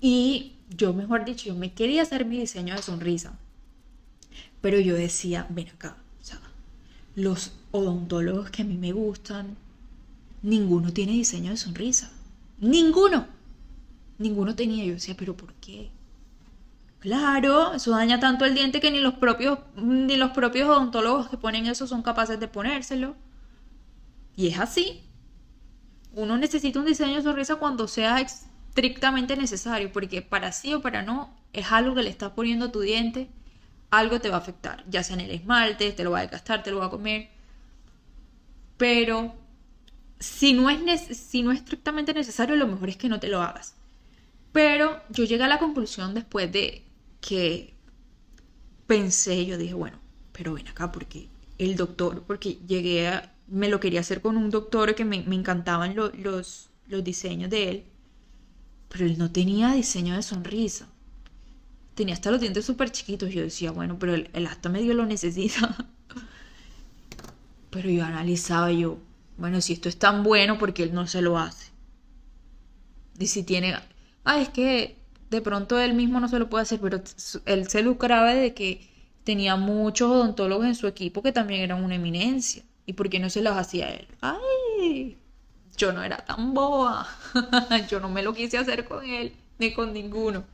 Y 0.00 0.56
yo, 0.76 0.92
mejor 0.92 1.24
dicho, 1.24 1.46
yo 1.46 1.54
me 1.54 1.72
quería 1.72 2.02
hacer 2.02 2.24
mi 2.24 2.38
diseño 2.38 2.74
de 2.74 2.82
sonrisa. 2.82 3.38
Pero 4.60 4.78
yo 4.80 4.94
decía, 4.94 5.46
ven 5.48 5.68
acá, 5.68 5.96
o 6.20 6.24
sea, 6.24 6.40
los 7.14 7.52
odontólogos 7.70 8.50
que 8.50 8.62
a 8.62 8.64
mí 8.64 8.76
me 8.76 8.92
gustan, 8.92 9.56
ninguno 10.42 10.92
tiene 10.92 11.12
diseño 11.12 11.52
de 11.52 11.56
sonrisa. 11.56 12.10
Ninguno. 12.58 13.37
Ninguno 14.18 14.54
tenía. 14.54 14.84
Yo 14.84 14.94
decía, 14.94 15.14
pero 15.16 15.36
¿por 15.36 15.54
qué? 15.54 15.90
Claro, 17.00 17.74
eso 17.74 17.92
daña 17.92 18.18
tanto 18.18 18.44
el 18.44 18.54
diente 18.54 18.80
que 18.80 18.90
ni 18.90 18.98
los 18.98 19.14
propios, 19.14 19.60
ni 19.76 20.16
los 20.16 20.32
propios 20.32 20.68
odontólogos 20.68 21.28
que 21.28 21.36
ponen 21.36 21.66
eso 21.66 21.86
son 21.86 22.02
capaces 22.02 22.40
de 22.40 22.48
ponérselo. 22.48 23.14
Y 24.36 24.48
es 24.48 24.58
así. 24.58 25.02
Uno 26.14 26.36
necesita 26.36 26.78
un 26.80 26.86
diseño 26.86 27.16
de 27.16 27.22
sonrisa 27.22 27.56
cuando 27.56 27.86
sea 27.86 28.20
estrictamente 28.20 29.36
necesario, 29.36 29.92
porque 29.92 30.22
para 30.22 30.52
sí 30.52 30.74
o 30.74 30.82
para 30.82 31.02
no, 31.02 31.36
es 31.52 31.70
algo 31.70 31.94
que 31.94 32.02
le 32.02 32.10
estás 32.10 32.32
poniendo 32.32 32.66
a 32.66 32.72
tu 32.72 32.80
diente, 32.80 33.28
algo 33.90 34.20
te 34.20 34.28
va 34.28 34.36
a 34.36 34.40
afectar, 34.40 34.84
ya 34.88 35.02
sea 35.02 35.14
en 35.14 35.22
el 35.22 35.30
esmalte, 35.30 35.92
te 35.92 36.04
lo 36.04 36.10
va 36.10 36.18
a 36.18 36.22
desgastar, 36.22 36.62
te 36.62 36.70
lo 36.70 36.78
va 36.78 36.86
a 36.86 36.90
comer. 36.90 37.28
Pero 38.76 39.34
si 40.18 40.52
no 40.52 40.70
es, 40.70 41.16
si 41.16 41.42
no 41.42 41.52
es 41.52 41.58
estrictamente 41.58 42.14
necesario, 42.14 42.56
lo 42.56 42.66
mejor 42.66 42.88
es 42.88 42.96
que 42.96 43.08
no 43.08 43.20
te 43.20 43.28
lo 43.28 43.42
hagas. 43.42 43.77
Pero 44.52 45.00
yo 45.10 45.24
llegué 45.24 45.44
a 45.44 45.48
la 45.48 45.58
conclusión 45.58 46.14
después 46.14 46.50
de 46.50 46.84
que 47.20 47.74
pensé, 48.86 49.44
yo 49.46 49.58
dije, 49.58 49.74
bueno, 49.74 49.98
pero 50.32 50.54
ven 50.54 50.68
acá, 50.68 50.90
porque 50.90 51.28
el 51.58 51.76
doctor, 51.76 52.22
porque 52.26 52.58
llegué 52.66 53.08
a, 53.08 53.34
me 53.48 53.68
lo 53.68 53.80
quería 53.80 54.00
hacer 54.00 54.20
con 54.20 54.36
un 54.36 54.50
doctor 54.50 54.94
que 54.94 55.04
me, 55.04 55.16
encantaban 55.16 55.94
los, 55.94 56.12
los 56.86 57.04
diseños 57.04 57.50
de 57.50 57.68
él, 57.70 57.84
pero 58.88 59.04
él 59.04 59.18
no 59.18 59.30
tenía 59.30 59.72
diseño 59.72 60.14
de 60.14 60.22
sonrisa. 60.22 60.88
Tenía 61.94 62.14
hasta 62.14 62.30
los 62.30 62.40
dientes 62.40 62.64
súper 62.64 62.90
chiquitos. 62.90 63.30
Yo 63.30 63.42
decía, 63.42 63.70
bueno, 63.72 63.98
pero 63.98 64.14
el, 64.14 64.30
el 64.32 64.46
hasta 64.46 64.68
medio 64.68 64.94
lo 64.94 65.04
necesita. 65.04 65.76
pero 67.70 67.90
yo 67.90 68.04
analizaba 68.04 68.72
yo, 68.72 68.98
bueno, 69.36 69.60
si 69.60 69.74
esto 69.74 69.88
es 69.88 69.98
tan 69.98 70.22
bueno, 70.22 70.58
porque 70.58 70.82
él 70.82 70.94
no 70.94 71.06
se 71.06 71.22
lo 71.22 71.38
hace? 71.38 71.70
Y 73.18 73.26
si 73.26 73.42
tiene... 73.42 73.76
Ah, 74.30 74.42
es 74.42 74.50
que 74.50 74.98
de 75.30 75.40
pronto 75.40 75.80
él 75.80 75.94
mismo 75.94 76.20
no 76.20 76.28
se 76.28 76.38
lo 76.38 76.50
puede 76.50 76.62
hacer, 76.62 76.78
pero 76.80 77.00
él 77.46 77.68
se 77.68 77.82
lucraba 77.82 78.34
de 78.34 78.52
que 78.52 78.86
tenía 79.24 79.56
muchos 79.56 80.10
odontólogos 80.10 80.66
en 80.66 80.74
su 80.74 80.86
equipo 80.86 81.22
que 81.22 81.32
también 81.32 81.62
eran 81.62 81.82
una 81.82 81.94
eminencia. 81.94 82.62
¿Y 82.84 82.92
por 82.92 83.08
qué 83.08 83.20
no 83.20 83.30
se 83.30 83.40
los 83.40 83.56
hacía 83.56 83.88
él? 83.88 84.06
¡Ay! 84.20 85.16
Yo 85.78 85.94
no 85.94 86.04
era 86.04 86.18
tan 86.18 86.52
boba. 86.52 87.08
yo 87.90 88.00
no 88.00 88.10
me 88.10 88.22
lo 88.22 88.34
quise 88.34 88.58
hacer 88.58 88.84
con 88.84 89.02
él, 89.06 89.32
ni 89.58 89.72
con 89.72 89.94
ninguno. 89.94 90.44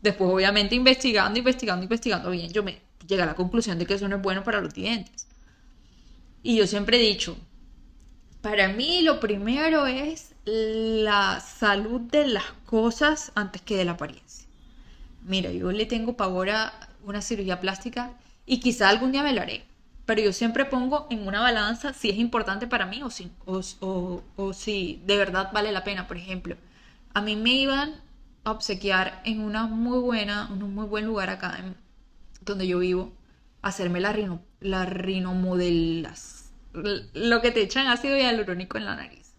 Después, 0.00 0.30
obviamente, 0.30 0.74
investigando, 0.74 1.38
investigando, 1.38 1.82
investigando 1.82 2.30
bien, 2.30 2.50
yo 2.54 2.62
me 2.62 2.80
llegué 3.06 3.20
a 3.22 3.26
la 3.26 3.34
conclusión 3.34 3.78
de 3.78 3.84
que 3.84 3.94
eso 3.94 4.08
no 4.08 4.16
es 4.16 4.22
bueno 4.22 4.42
para 4.42 4.62
los 4.62 4.72
dientes. 4.72 5.26
Y 6.42 6.56
yo 6.56 6.66
siempre 6.66 6.96
he 6.96 7.06
dicho, 7.06 7.36
para 8.44 8.68
mí 8.68 9.00
lo 9.00 9.20
primero 9.20 9.86
es 9.86 10.34
la 10.44 11.40
salud 11.40 12.02
de 12.02 12.26
las 12.26 12.44
cosas 12.66 13.32
antes 13.34 13.62
que 13.62 13.74
de 13.74 13.86
la 13.86 13.92
apariencia. 13.92 14.46
Mira, 15.22 15.50
yo 15.50 15.72
le 15.72 15.86
tengo 15.86 16.18
pavor 16.18 16.50
a 16.50 16.90
una 17.06 17.22
cirugía 17.22 17.58
plástica 17.58 18.10
y 18.44 18.60
quizá 18.60 18.90
algún 18.90 19.12
día 19.12 19.22
me 19.22 19.32
lo 19.32 19.40
haré, 19.40 19.64
pero 20.04 20.20
yo 20.20 20.30
siempre 20.34 20.66
pongo 20.66 21.06
en 21.08 21.26
una 21.26 21.40
balanza 21.40 21.94
si 21.94 22.10
es 22.10 22.18
importante 22.18 22.66
para 22.66 22.84
mí 22.84 23.02
o 23.02 23.08
si, 23.08 23.32
o, 23.46 24.52
si 24.52 25.00
de 25.06 25.16
verdad 25.16 25.48
vale 25.54 25.72
la 25.72 25.82
pena. 25.82 26.06
Por 26.06 26.18
ejemplo, 26.18 26.58
a 27.14 27.22
mí 27.22 27.36
me 27.36 27.54
iban 27.54 27.94
a 28.44 28.50
obsequiar 28.50 29.22
en 29.24 29.40
una 29.40 29.66
muy 29.68 30.00
buena, 30.00 30.50
en 30.52 30.62
un 30.62 30.74
muy 30.74 30.84
buen 30.84 31.06
lugar 31.06 31.30
acá 31.30 31.64
donde 32.42 32.66
yo 32.66 32.80
vivo, 32.80 33.10
hacerme 33.62 34.00
la, 34.00 34.12
rino, 34.12 34.42
la 34.60 34.84
rinomodelas 34.84 36.43
lo 36.74 37.40
que 37.40 37.50
te 37.52 37.62
echan 37.62 37.86
ácido 37.88 38.16
hialurónico 38.16 38.78
en 38.78 38.84
la 38.86 38.96
nariz. 38.96 39.34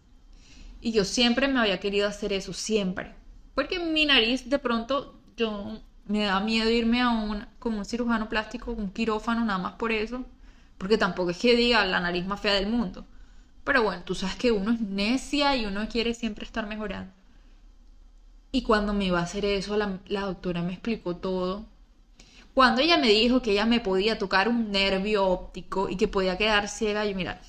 Y 0.81 0.91
yo 0.91 1.05
siempre 1.05 1.47
me 1.47 1.59
había 1.59 1.79
querido 1.79 2.07
hacer 2.07 2.33
eso, 2.33 2.53
siempre. 2.53 3.15
Porque 3.55 3.79
mi 3.79 4.05
nariz 4.05 4.49
de 4.49 4.59
pronto 4.59 5.19
yo 5.37 5.81
me 6.07 6.25
da 6.25 6.39
miedo 6.39 6.69
irme 6.69 7.01
a 7.01 7.09
un, 7.09 7.45
como 7.59 7.79
un 7.79 7.85
cirujano 7.85 8.29
plástico, 8.29 8.71
un 8.71 8.91
quirófano, 8.91 9.43
nada 9.45 9.59
más 9.59 9.73
por 9.73 9.91
eso. 9.91 10.25
Porque 10.77 10.97
tampoco 10.97 11.31
es 11.31 11.37
que 11.37 11.55
diga 11.55 11.85
la 11.85 11.99
nariz 11.99 12.25
más 12.25 12.41
fea 12.41 12.53
del 12.55 12.67
mundo. 12.67 13.05
Pero 13.63 13.83
bueno, 13.83 14.03
tú 14.05 14.15
sabes 14.15 14.35
que 14.37 14.51
uno 14.51 14.71
es 14.71 14.81
necia 14.81 15.55
y 15.55 15.65
uno 15.65 15.87
quiere 15.89 16.13
siempre 16.13 16.45
estar 16.45 16.67
mejorando. 16.67 17.13
Y 18.51 18.63
cuando 18.63 18.93
me 18.93 19.05
iba 19.05 19.19
a 19.19 19.23
hacer 19.23 19.45
eso, 19.45 19.77
la, 19.77 19.99
la 20.07 20.21
doctora 20.21 20.63
me 20.63 20.73
explicó 20.73 21.17
todo 21.17 21.67
cuando 22.55 22.81
ella 22.81 22.97
me 22.97 23.09
dijo 23.09 23.41
que 23.41 23.51
ella 23.51 23.65
me 23.65 23.81
podía 23.81 24.17
tocar 24.17 24.47
un 24.47 24.71
nervio 24.71 25.25
óptico 25.27 25.89
y 25.89 25.97
que 25.97 26.07
podía 26.07 26.37
quedar 26.37 26.69
ciega, 26.69 27.05
yo 27.05 27.13
mira, 27.13 27.41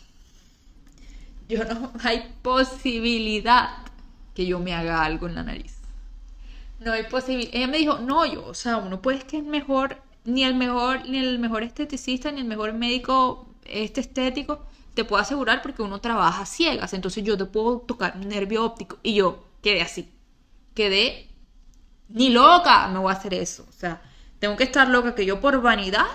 yo 1.49 1.65
no 1.65 1.93
hay 2.03 2.35
posibilidad 2.43 3.69
que 4.35 4.47
yo 4.47 4.59
me 4.59 4.75
haga 4.75 5.05
algo 5.05 5.29
en 5.29 5.37
la 5.37 5.45
nariz. 5.45 5.77
No 6.81 6.93
hay 6.93 7.05
posibilidad. 7.05 7.55
Ella 7.55 7.69
me 7.69 7.79
dijo, 7.79 7.99
no, 7.99 8.27
yo, 8.27 8.45
o 8.45 8.53
sea, 8.53 8.79
uno 8.79 9.01
puede 9.01 9.21
que 9.21 9.39
es 9.39 9.45
mejor, 9.45 9.97
ni 10.25 10.43
el 10.43 10.55
mejor, 10.55 11.09
ni 11.09 11.19
el 11.19 11.39
mejor 11.39 11.63
esteticista, 11.63 12.33
ni 12.33 12.41
el 12.41 12.47
mejor 12.47 12.75
médico 12.75 13.47
este 13.65 14.01
estético 14.01 14.67
te 14.95 15.05
puedo 15.05 15.23
asegurar 15.23 15.63
porque 15.63 15.83
uno 15.83 16.01
trabaja 16.01 16.47
ciegas, 16.47 16.95
entonces 16.95 17.23
yo 17.23 17.37
te 17.37 17.45
puedo 17.45 17.79
tocar 17.79 18.17
un 18.17 18.29
nervio 18.29 18.65
óptico 18.65 18.99
y 19.05 19.15
yo 19.15 19.47
quedé 19.63 19.83
así. 19.83 20.11
Quedé 20.75 21.29
ni 22.09 22.31
loca, 22.31 22.89
no 22.89 23.03
voy 23.03 23.13
a 23.13 23.17
hacer 23.17 23.35
eso, 23.35 23.67
o 23.69 23.73
sea, 23.73 24.03
tengo 24.47 24.57
que 24.57 24.63
estar 24.63 24.87
loca 24.87 25.17
que 25.17 25.27
yo 25.27 25.41
por 25.41 25.61
vanidad 25.61 26.07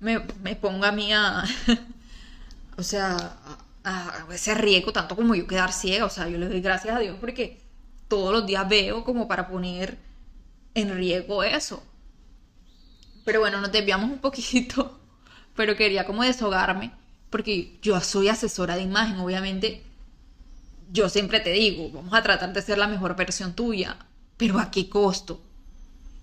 me, 0.00 0.18
ponga 0.56 0.88
a 0.88 0.92
mí 0.92 1.12
a, 1.12 1.44
o 2.78 2.82
sea, 2.82 3.36
ese 4.32 4.54
riesgo 4.54 4.90
tanto 4.90 5.14
como 5.14 5.34
yo 5.34 5.46
quedar 5.46 5.74
ciega. 5.74 6.06
O 6.06 6.08
sea, 6.08 6.26
yo 6.26 6.38
le 6.38 6.48
doy 6.48 6.62
gracias 6.62 6.96
a 6.96 6.98
Dios 6.98 7.18
porque 7.20 7.60
todos 8.08 8.32
los 8.32 8.46
días 8.46 8.66
veo 8.66 9.04
como 9.04 9.28
para 9.28 9.46
poner 9.46 9.98
en 10.72 10.96
riesgo 10.96 11.44
eso. 11.44 11.82
Pero 13.26 13.40
bueno, 13.40 13.60
nos 13.60 13.70
desviamos 13.70 14.10
un 14.10 14.20
poquito, 14.20 14.98
pero 15.54 15.76
quería 15.76 16.06
como 16.06 16.22
deshogarme 16.22 16.92
porque 17.28 17.78
yo 17.82 18.00
soy 18.00 18.28
asesora 18.28 18.76
de 18.76 18.84
imagen, 18.84 19.18
obviamente. 19.18 19.84
Yo 20.90 21.10
siempre 21.10 21.40
te 21.40 21.50
digo, 21.52 21.90
vamos 21.90 22.14
a 22.14 22.22
tratar 22.22 22.54
de 22.54 22.62
ser 22.62 22.78
la 22.78 22.88
mejor 22.88 23.16
versión 23.16 23.52
tuya, 23.52 23.98
pero 24.38 24.58
¿a 24.58 24.70
qué 24.70 24.88
costo? 24.88 25.42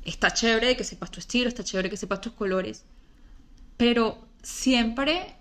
Está 0.07 0.33
chévere 0.33 0.77
que 0.77 0.85
sepas 0.85 1.11
tu 1.11 1.19
estilo, 1.19 1.49
está 1.49 1.65
chévere 1.65 1.89
que 1.89 1.97
sepas 1.97 2.21
tus 2.21 2.31
colores, 2.31 2.85
pero 3.75 4.17
siempre 4.41 5.35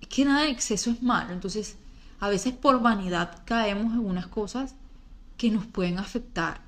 es 0.00 0.08
que 0.08 0.24
nada 0.24 0.46
en 0.46 0.52
exceso 0.52 0.90
es 0.90 1.02
malo. 1.02 1.30
Entonces, 1.34 1.76
a 2.18 2.30
veces 2.30 2.54
por 2.54 2.80
vanidad 2.80 3.42
caemos 3.44 3.92
en 3.92 3.98
unas 3.98 4.26
cosas 4.28 4.74
que 5.36 5.50
nos 5.50 5.66
pueden 5.66 5.98
afectar. 5.98 6.62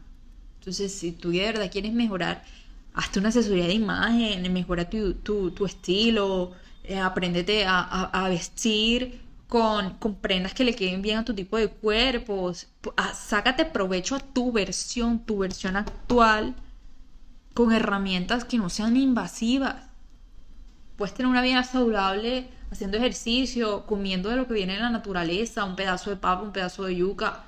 Entonces, 0.59 0.93
si 0.93 1.13
tú 1.13 1.31
de 1.31 1.41
verdad 1.41 1.71
quieres 1.73 1.95
mejorar, 1.95 2.45
hazte 2.93 3.21
una 3.21 3.31
asesoría 3.31 3.69
de 3.69 3.73
imagen, 3.73 4.53
mejora 4.53 4.91
tu, 4.91 5.15
tu, 5.15 5.65
estilo, 5.65 6.53
eh, 6.83 6.99
apréndete 6.99 7.65
a, 7.67 8.27
vestir 8.29 9.23
con, 9.49 9.95
con, 9.95 10.17
prendas 10.17 10.53
que 10.53 10.65
le 10.65 10.75
queden 10.77 11.01
bien 11.01 11.17
a 11.17 11.25
tu 11.25 11.33
tipo 11.33 11.57
de 11.57 11.69
cuerpos. 11.69 12.67
sácate 13.15 13.65
provecho 13.65 14.15
a 14.15 14.21
tu 14.21 14.53
versión, 14.53 15.21
tu 15.21 15.39
versión 15.39 15.77
actual 15.77 16.55
con 17.55 17.73
herramientas 17.73 18.45
que 18.45 18.59
no 18.59 18.69
sean 18.69 18.97
invasivas. 18.97 19.77
Puedes 20.97 21.15
tener 21.15 21.31
una 21.31 21.43
vida 21.43 21.63
saludable 21.63 22.49
haciendo 22.71 22.97
ejercicio, 22.97 23.87
comiendo 23.87 24.29
de 24.29 24.37
lo 24.37 24.47
que 24.47 24.55
viene 24.55 24.75
de 24.75 24.81
la 24.81 24.91
naturaleza, 24.91 25.65
un 25.65 25.77
pedazo 25.77 26.11
de 26.11 26.17
papa, 26.17 26.43
un 26.43 26.53
pedazo 26.53 26.85
de 26.85 26.97
yuca, 26.97 27.45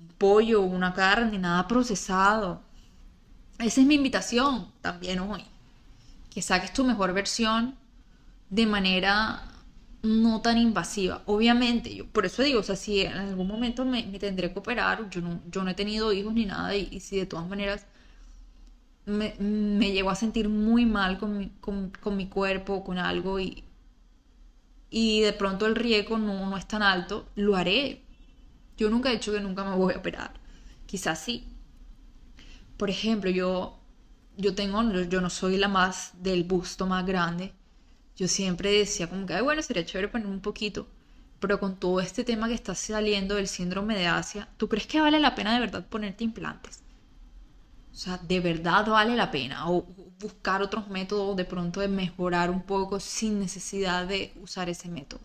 un 0.00 0.08
pollo, 0.18 0.60
una 0.62 0.92
carne, 0.92 1.38
nada 1.38 1.66
procesado. 1.68 2.60
Esa 3.58 3.80
es 3.80 3.86
mi 3.86 3.94
invitación 3.94 4.72
también 4.80 5.20
hoy. 5.20 5.44
Que 6.30 6.42
saques 6.42 6.72
tu 6.72 6.84
mejor 6.84 7.12
versión 7.12 7.76
de 8.50 8.66
manera 8.66 9.42
no 10.02 10.40
tan 10.40 10.58
invasiva. 10.58 11.22
Obviamente, 11.26 11.94
yo 11.94 12.06
por 12.06 12.26
eso 12.26 12.42
digo, 12.42 12.60
o 12.60 12.62
sea, 12.64 12.76
si 12.76 13.02
en 13.02 13.12
algún 13.12 13.46
momento 13.46 13.84
me, 13.84 14.02
tendré 14.18 14.52
que 14.52 14.58
operar, 14.58 15.08
yo 15.10 15.20
no, 15.20 15.40
yo 15.50 15.62
no 15.62 15.70
he 15.70 15.74
tenido 15.74 16.12
hijos 16.12 16.34
ni 16.34 16.44
nada, 16.44 16.74
y 16.74 17.00
si 17.00 17.16
de 17.16 17.26
todas 17.26 17.48
maneras 17.48 17.86
me, 19.06 19.34
me 19.38 19.92
llegó 19.92 20.10
a 20.10 20.14
sentir 20.14 20.48
muy 20.48 20.86
mal 20.86 21.18
con 21.18 21.38
mi, 21.38 21.50
con, 21.60 21.92
mi 22.16 22.28
cuerpo, 22.28 22.84
con 22.84 22.98
algo 22.98 23.40
y, 23.40 23.64
y 24.90 25.20
de 25.20 25.32
pronto 25.32 25.66
el 25.66 25.74
riesgo 25.76 26.18
no, 26.18 26.48
no 26.48 26.56
es 26.56 26.66
tan 26.66 26.82
alto, 26.82 27.26
lo 27.34 27.56
haré. 27.56 28.02
Yo 28.78 28.90
nunca 28.90 29.10
he 29.10 29.14
dicho 29.14 29.32
que 29.32 29.40
nunca 29.40 29.64
me 29.64 29.76
voy 29.76 29.94
a 29.94 29.98
operar. 29.98 30.32
Quizás 30.86 31.20
sí. 31.20 31.46
Por 32.76 32.90
ejemplo, 32.90 33.30
yo, 33.30 33.80
yo 34.36 34.54
tengo, 34.54 34.82
yo 35.02 35.20
no 35.20 35.30
soy 35.30 35.56
la 35.58 35.68
más 35.68 36.12
del 36.22 36.44
busto 36.44 36.86
más 36.86 37.04
grande. 37.06 37.52
Yo 38.16 38.28
siempre 38.28 38.72
decía 38.72 39.08
como 39.10 39.26
que, 39.26 39.34
Ay, 39.34 39.42
bueno, 39.42 39.62
sería 39.62 39.86
chévere 39.86 40.08
poner 40.08 40.28
un 40.28 40.40
poquito. 40.42 40.88
Pero 41.40 41.60
con 41.60 41.76
todo 41.78 42.00
este 42.00 42.24
tema 42.24 42.48
que 42.48 42.54
está 42.54 42.74
saliendo 42.76 43.36
del 43.36 43.48
síndrome 43.48 43.96
de 43.96 44.08
Asia, 44.08 44.48
¿tú 44.58 44.68
crees 44.70 44.86
que 44.88 45.02
vale 45.02 45.20
la 45.20 45.36
pena 45.36 45.54
de 45.54 45.60
verdad 45.60 45.86
ponerte 45.88 46.24
implantes? 46.24 46.83
O 47.94 47.96
sea, 47.96 48.18
de 48.18 48.40
verdad 48.40 48.86
vale 48.86 49.14
la 49.14 49.30
pena. 49.30 49.70
O 49.70 49.86
buscar 50.18 50.62
otros 50.62 50.88
métodos 50.88 51.36
de 51.36 51.44
pronto 51.44 51.80
de 51.80 51.88
mejorar 51.88 52.50
un 52.50 52.62
poco 52.62 52.98
sin 52.98 53.38
necesidad 53.38 54.06
de 54.06 54.32
usar 54.42 54.68
ese 54.68 54.88
método. 54.88 55.20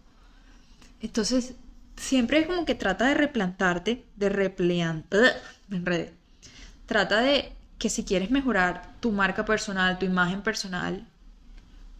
Entonces, 1.01 1.55
siempre 1.95 2.39
es 2.39 2.47
como 2.47 2.65
que 2.65 2.75
trata 2.75 3.07
de 3.07 3.15
replantarte, 3.15 4.05
de 4.15 4.29
replantar, 4.29 5.35
me 5.67 6.11
Trata 6.85 7.21
de 7.21 7.51
que 7.77 7.89
si 7.89 8.03
quieres 8.03 8.31
mejorar 8.31 8.93
tu 8.99 9.11
marca 9.11 9.45
personal, 9.45 9.99
tu 9.99 10.05
imagen 10.05 10.41
personal, 10.41 11.07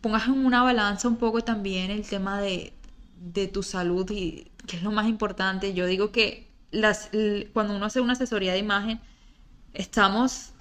pongas 0.01 0.27
en 0.27 0.45
una 0.45 0.63
balanza 0.63 1.07
un 1.07 1.17
poco 1.17 1.41
también 1.43 1.91
el 1.91 2.07
tema 2.07 2.41
de, 2.41 2.73
de 3.19 3.47
tu 3.47 3.63
salud 3.63 4.09
y 4.11 4.51
que 4.67 4.77
es 4.77 4.83
lo 4.83 4.91
más 4.91 5.07
importante. 5.07 5.73
Yo 5.73 5.85
digo 5.85 6.11
que 6.11 6.47
las, 6.71 7.09
cuando 7.53 7.75
uno 7.75 7.85
hace 7.85 8.01
una 8.01 8.13
asesoría 8.13 8.53
de 8.53 8.59
imagen, 8.59 8.99
estamos, 9.73 10.51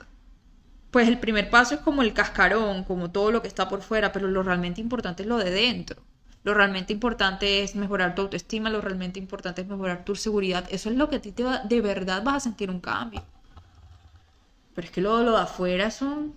pues 0.91 1.09
el 1.09 1.19
primer 1.19 1.51
paso 1.51 1.75
es 1.75 1.81
como 1.81 2.03
el 2.03 2.15
cascarón, 2.15 2.85
como 2.85 3.11
todo 3.11 3.31
lo 3.31 3.43
que 3.43 3.49
está 3.49 3.69
por 3.69 3.83
fuera, 3.83 4.13
pero 4.13 4.29
lo 4.29 4.43
realmente 4.43 4.81
importante 4.81 5.23
es 5.23 5.29
lo 5.29 5.37
de 5.37 5.51
dentro. 5.51 6.03
Lo 6.45 6.55
realmente 6.55 6.93
importante 6.93 7.63
es 7.63 7.75
mejorar 7.75 8.15
tu 8.15 8.23
autoestima, 8.23 8.71
lo 8.71 8.81
realmente 8.81 9.19
importante 9.19 9.63
es 9.63 9.69
mejorar 9.69 10.05
tu 10.05 10.15
seguridad. 10.15 10.67
Eso 10.71 10.89
es 10.89 10.97
lo 10.97 11.11
que 11.11 11.17
a 11.17 11.21
ti 11.21 11.33
te 11.33 11.45
va, 11.45 11.59
de 11.59 11.81
verdad 11.81 12.23
vas 12.23 12.37
a 12.37 12.41
sentir 12.41 12.71
un 12.71 12.81
cambio. 12.81 13.23
Pero 14.75 14.87
es 14.87 14.93
que 14.93 15.01
lo, 15.01 15.23
lo 15.23 15.33
de 15.33 15.43
afuera 15.43 15.91
son... 15.91 16.35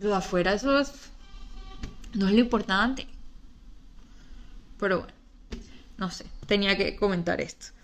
Lo 0.00 0.08
de 0.08 0.16
afuera 0.16 0.54
eso 0.54 0.78
es... 0.80 0.92
No 2.14 2.26
es 2.26 2.32
lo 2.32 2.40
importante. 2.40 3.06
Pero 4.80 5.00
bueno, 5.00 5.12
no 5.98 6.10
sé, 6.10 6.26
tenía 6.46 6.76
que 6.76 6.96
comentar 6.96 7.40
esto. 7.40 7.75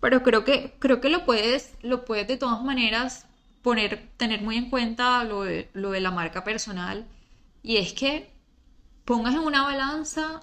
Pero 0.00 0.22
creo 0.22 0.44
que, 0.44 0.74
creo 0.78 1.00
que 1.00 1.10
lo 1.10 1.24
puedes, 1.24 1.74
lo 1.82 2.04
puedes 2.04 2.26
de 2.26 2.36
todas 2.36 2.62
maneras 2.62 3.26
poner, 3.62 4.08
tener 4.16 4.42
muy 4.42 4.56
en 4.56 4.70
cuenta 4.70 5.22
lo 5.24 5.42
de, 5.42 5.68
lo 5.74 5.90
de 5.90 6.00
la 6.00 6.10
marca 6.10 6.44
personal. 6.44 7.06
Y 7.62 7.76
es 7.76 7.92
que 7.92 8.30
pongas 9.04 9.34
en 9.34 9.40
una 9.40 9.62
balanza 9.62 10.40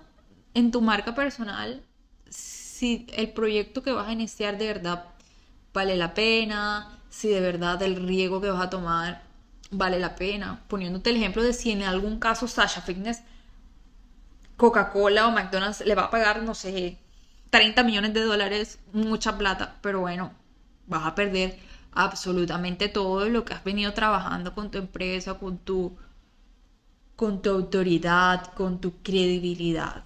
en 0.53 0.71
tu 0.71 0.81
marca 0.81 1.15
personal 1.15 1.83
si 2.29 3.07
el 3.13 3.31
proyecto 3.31 3.81
que 3.81 3.91
vas 3.91 4.07
a 4.07 4.11
iniciar 4.11 4.57
de 4.57 4.67
verdad 4.67 5.05
vale 5.73 5.95
la 5.95 6.13
pena, 6.13 6.99
si 7.09 7.29
de 7.29 7.41
verdad 7.41 7.81
el 7.81 7.95
riesgo 7.95 8.39
que 8.41 8.51
vas 8.51 8.63
a 8.63 8.69
tomar 8.69 9.23
vale 9.71 9.99
la 9.99 10.15
pena. 10.15 10.61
Poniéndote 10.67 11.09
el 11.09 11.17
ejemplo 11.17 11.41
de 11.43 11.53
si 11.53 11.71
en 11.71 11.83
algún 11.83 12.19
caso 12.19 12.47
Sasha 12.47 12.81
Fitness, 12.81 13.23
Coca-Cola 14.57 15.27
o 15.27 15.31
McDonald's 15.31 15.85
le 15.85 15.95
va 15.95 16.03
a 16.03 16.09
pagar, 16.11 16.43
no 16.43 16.55
sé, 16.55 16.97
30 17.49 17.83
millones 17.83 18.13
de 18.13 18.21
dólares, 18.21 18.79
mucha 18.93 19.37
plata, 19.37 19.77
pero 19.81 20.01
bueno, 20.01 20.31
vas 20.87 21.05
a 21.05 21.15
perder 21.15 21.57
absolutamente 21.91 22.89
todo 22.89 23.27
lo 23.29 23.43
que 23.45 23.53
has 23.53 23.63
venido 23.63 23.93
trabajando 23.93 24.53
con 24.53 24.69
tu 24.71 24.77
empresa, 24.77 25.35
con 25.35 25.57
tu 25.57 25.97
con 27.15 27.41
tu 27.41 27.49
autoridad, 27.49 28.53
con 28.53 28.79
tu 28.79 29.01
credibilidad, 29.01 30.03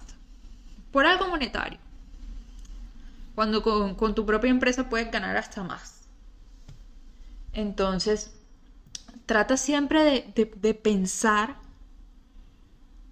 por 0.90 1.04
algo 1.06 1.28
monetario. 1.28 1.78
Cuando 3.34 3.62
con, 3.62 4.14
tu 4.14 4.24
propia 4.24 4.50
empresa 4.50 4.88
puedes 4.88 5.10
ganar 5.10 5.36
hasta 5.36 5.62
más. 5.62 6.08
Entonces, 7.52 8.32
trata 9.26 9.58
siempre 9.58 10.32
de, 10.34 10.74
pensar 10.74 11.56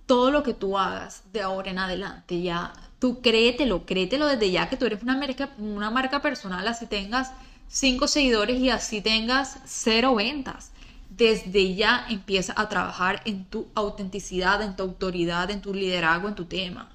todo 0.06 0.30
lo 0.30 0.42
que 0.42 0.54
tú 0.54 0.78
hagas 0.78 1.22
de 1.32 1.42
ahora 1.42 1.70
en 1.70 1.78
adelante. 1.78 2.40
Ya, 2.40 2.72
tú 3.00 3.20
créetelo, 3.20 3.84
créetelo 3.86 4.28
desde 4.28 4.52
ya 4.52 4.68
que 4.68 4.76
tú 4.76 4.86
eres 4.86 5.02
una 5.02 5.90
marca, 5.90 6.22
personal, 6.22 6.68
así 6.68 6.86
tengas 6.86 7.32
cinco 7.66 8.06
seguidores 8.06 8.60
y 8.60 8.70
así 8.70 9.00
tengas 9.00 9.58
cero 9.64 10.14
ventas 10.14 10.70
desde 11.10 11.74
ya 11.74 12.06
empieza 12.08 12.54
a 12.56 12.68
trabajar 12.68 13.20
en 13.24 13.44
tu 13.44 13.66
autenticidad, 13.74 14.62
en 14.62 14.76
tu 14.76 14.84
autoridad, 14.84 15.50
en 15.50 15.60
tu 15.60 15.74
liderazgo, 15.74 16.28
en 16.28 16.34
tu 16.34 16.44
tema. 16.44 16.88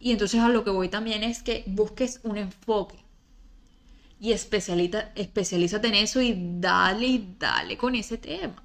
Y 0.00 0.10
entonces 0.10 0.40
a 0.40 0.48
lo 0.48 0.64
que 0.64 0.70
voy 0.70 0.88
también 0.88 1.22
es 1.22 1.42
que 1.42 1.62
busques 1.66 2.20
un 2.24 2.38
enfoque 2.38 2.96
y 4.18 4.32
especialízate 4.32 5.88
en 5.88 5.94
eso 5.94 6.20
y 6.22 6.34
dale 6.60 7.06
y 7.06 7.34
dale 7.38 7.76
con 7.76 7.94
ese 7.94 8.18
tema. 8.18 8.62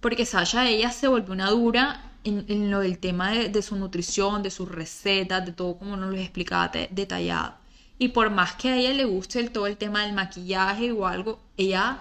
Porque 0.00 0.26
Sasha, 0.26 0.68
ella 0.68 0.90
se 0.90 1.08
volvió 1.08 1.32
una 1.32 1.50
dura 1.50 2.09
en, 2.24 2.70
lo 2.70 2.80
del 2.80 2.98
tema 2.98 3.32
de, 3.32 3.62
su 3.62 3.76
nutrición, 3.76 4.42
de 4.42 4.50
sus 4.50 4.68
recetas, 4.68 5.44
de 5.44 5.52
todo 5.52 5.78
como 5.78 5.96
nos 5.96 6.10
lo 6.10 6.16
explicaba 6.18 6.70
detallado. 6.90 7.54
Y 7.98 8.08
por 8.08 8.30
más 8.30 8.54
que 8.54 8.70
a 8.70 8.76
ella 8.76 8.94
le 8.94 9.04
guste 9.04 9.48
todo 9.50 9.66
el 9.66 9.76
tema 9.76 10.04
del 10.04 10.14
maquillaje 10.14 10.92
o 10.92 11.06
algo, 11.06 11.40
ella 11.56 12.00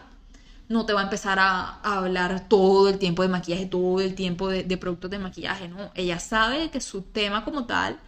no 0.69 0.85
te 0.85 0.93
va 0.93 1.01
a 1.01 1.03
empezar 1.03 1.39
a, 1.39 1.79
hablar 1.81 2.47
todo 2.47 2.89
el 2.89 2.99
tiempo 2.99 3.23
de 3.23 3.29
maquillaje, 3.29 3.65
todo 3.65 3.99
el 3.99 4.15
tiempo 4.15 4.49
de, 4.49 4.77
productos 4.77 5.11
de 5.11 5.19
maquillaje, 5.19 5.67
¿no? 5.67 5.91
Ella 5.95 6.19
sabe 6.19 6.69
que 6.69 6.79
su 6.79 7.01
tema 7.01 7.43
como 7.43 7.65
tal 7.65 7.99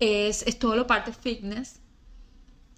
es, 0.00 0.42
es 0.46 0.58
todo 0.58 0.76
lo 0.76 0.86
parte 0.86 1.12
fitness 1.12 1.82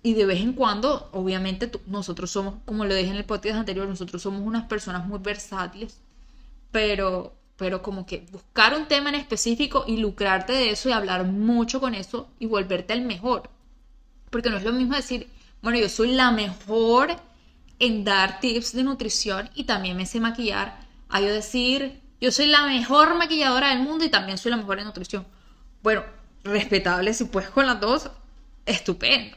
y 0.04 0.12
de 0.12 0.26
vez 0.26 0.42
en 0.42 0.52
cuando, 0.52 1.08
obviamente, 1.12 1.70
nosotros 1.86 2.30
somos, 2.30 2.56
como 2.66 2.84
lo 2.84 2.94
dije 2.94 3.08
en 3.08 3.16
el 3.16 3.24
podcast 3.24 3.56
anterior, 3.56 3.88
nosotros 3.88 4.20
somos 4.20 4.42
unas 4.42 4.64
personas 4.64 5.06
muy 5.06 5.18
versátiles, 5.18 5.98
pero, 6.70 7.34
pero 7.56 7.82
como 7.82 8.06
que 8.06 8.26
buscar 8.32 8.74
un 8.74 8.86
tema 8.86 9.10
en 9.10 9.14
específico 9.14 9.84
y 9.86 9.96
lucrarte 9.96 10.52
de 10.52 10.70
eso 10.70 10.88
y 10.88 10.92
hablar 10.92 11.24
mucho 11.24 11.80
con 11.80 11.94
eso 11.94 12.28
y 12.38 12.46
volverte 12.46 12.92
el 12.92 13.02
mejor. 13.02 13.50
Porque 14.30 14.50
no 14.50 14.56
es 14.56 14.64
lo 14.64 14.72
mismo 14.72 14.96
decir, 14.96 15.28
bueno, 15.62 15.78
yo 15.78 15.88
soy 15.88 16.12
la 16.12 16.30
mejor 16.30 17.16
en 17.78 18.04
dar 18.04 18.40
tips 18.40 18.72
de 18.72 18.82
nutrición 18.82 19.50
y 19.54 19.64
también 19.64 19.96
me 19.96 20.06
sé 20.06 20.20
maquillar, 20.20 20.80
a 21.08 21.20
decir, 21.20 22.00
yo 22.20 22.32
soy 22.32 22.46
la 22.46 22.64
mejor 22.66 23.16
maquilladora 23.16 23.68
del 23.68 23.80
mundo 23.80 24.04
y 24.04 24.08
también 24.08 24.38
soy 24.38 24.50
la 24.50 24.56
mejor 24.56 24.78
en 24.78 24.86
nutrición. 24.86 25.26
Bueno, 25.82 26.02
respetable 26.42 27.14
si 27.14 27.24
puedes 27.24 27.50
con 27.50 27.66
las 27.66 27.80
dos, 27.80 28.10
estupendo. 28.66 29.36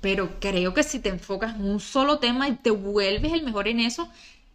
Pero 0.00 0.38
creo 0.38 0.74
que 0.74 0.82
si 0.82 1.00
te 1.00 1.08
enfocas 1.08 1.54
en 1.54 1.64
un 1.64 1.80
solo 1.80 2.18
tema 2.18 2.48
y 2.48 2.56
te 2.56 2.70
vuelves 2.70 3.32
el 3.32 3.42
mejor 3.42 3.68
en 3.68 3.80
eso, 3.80 4.08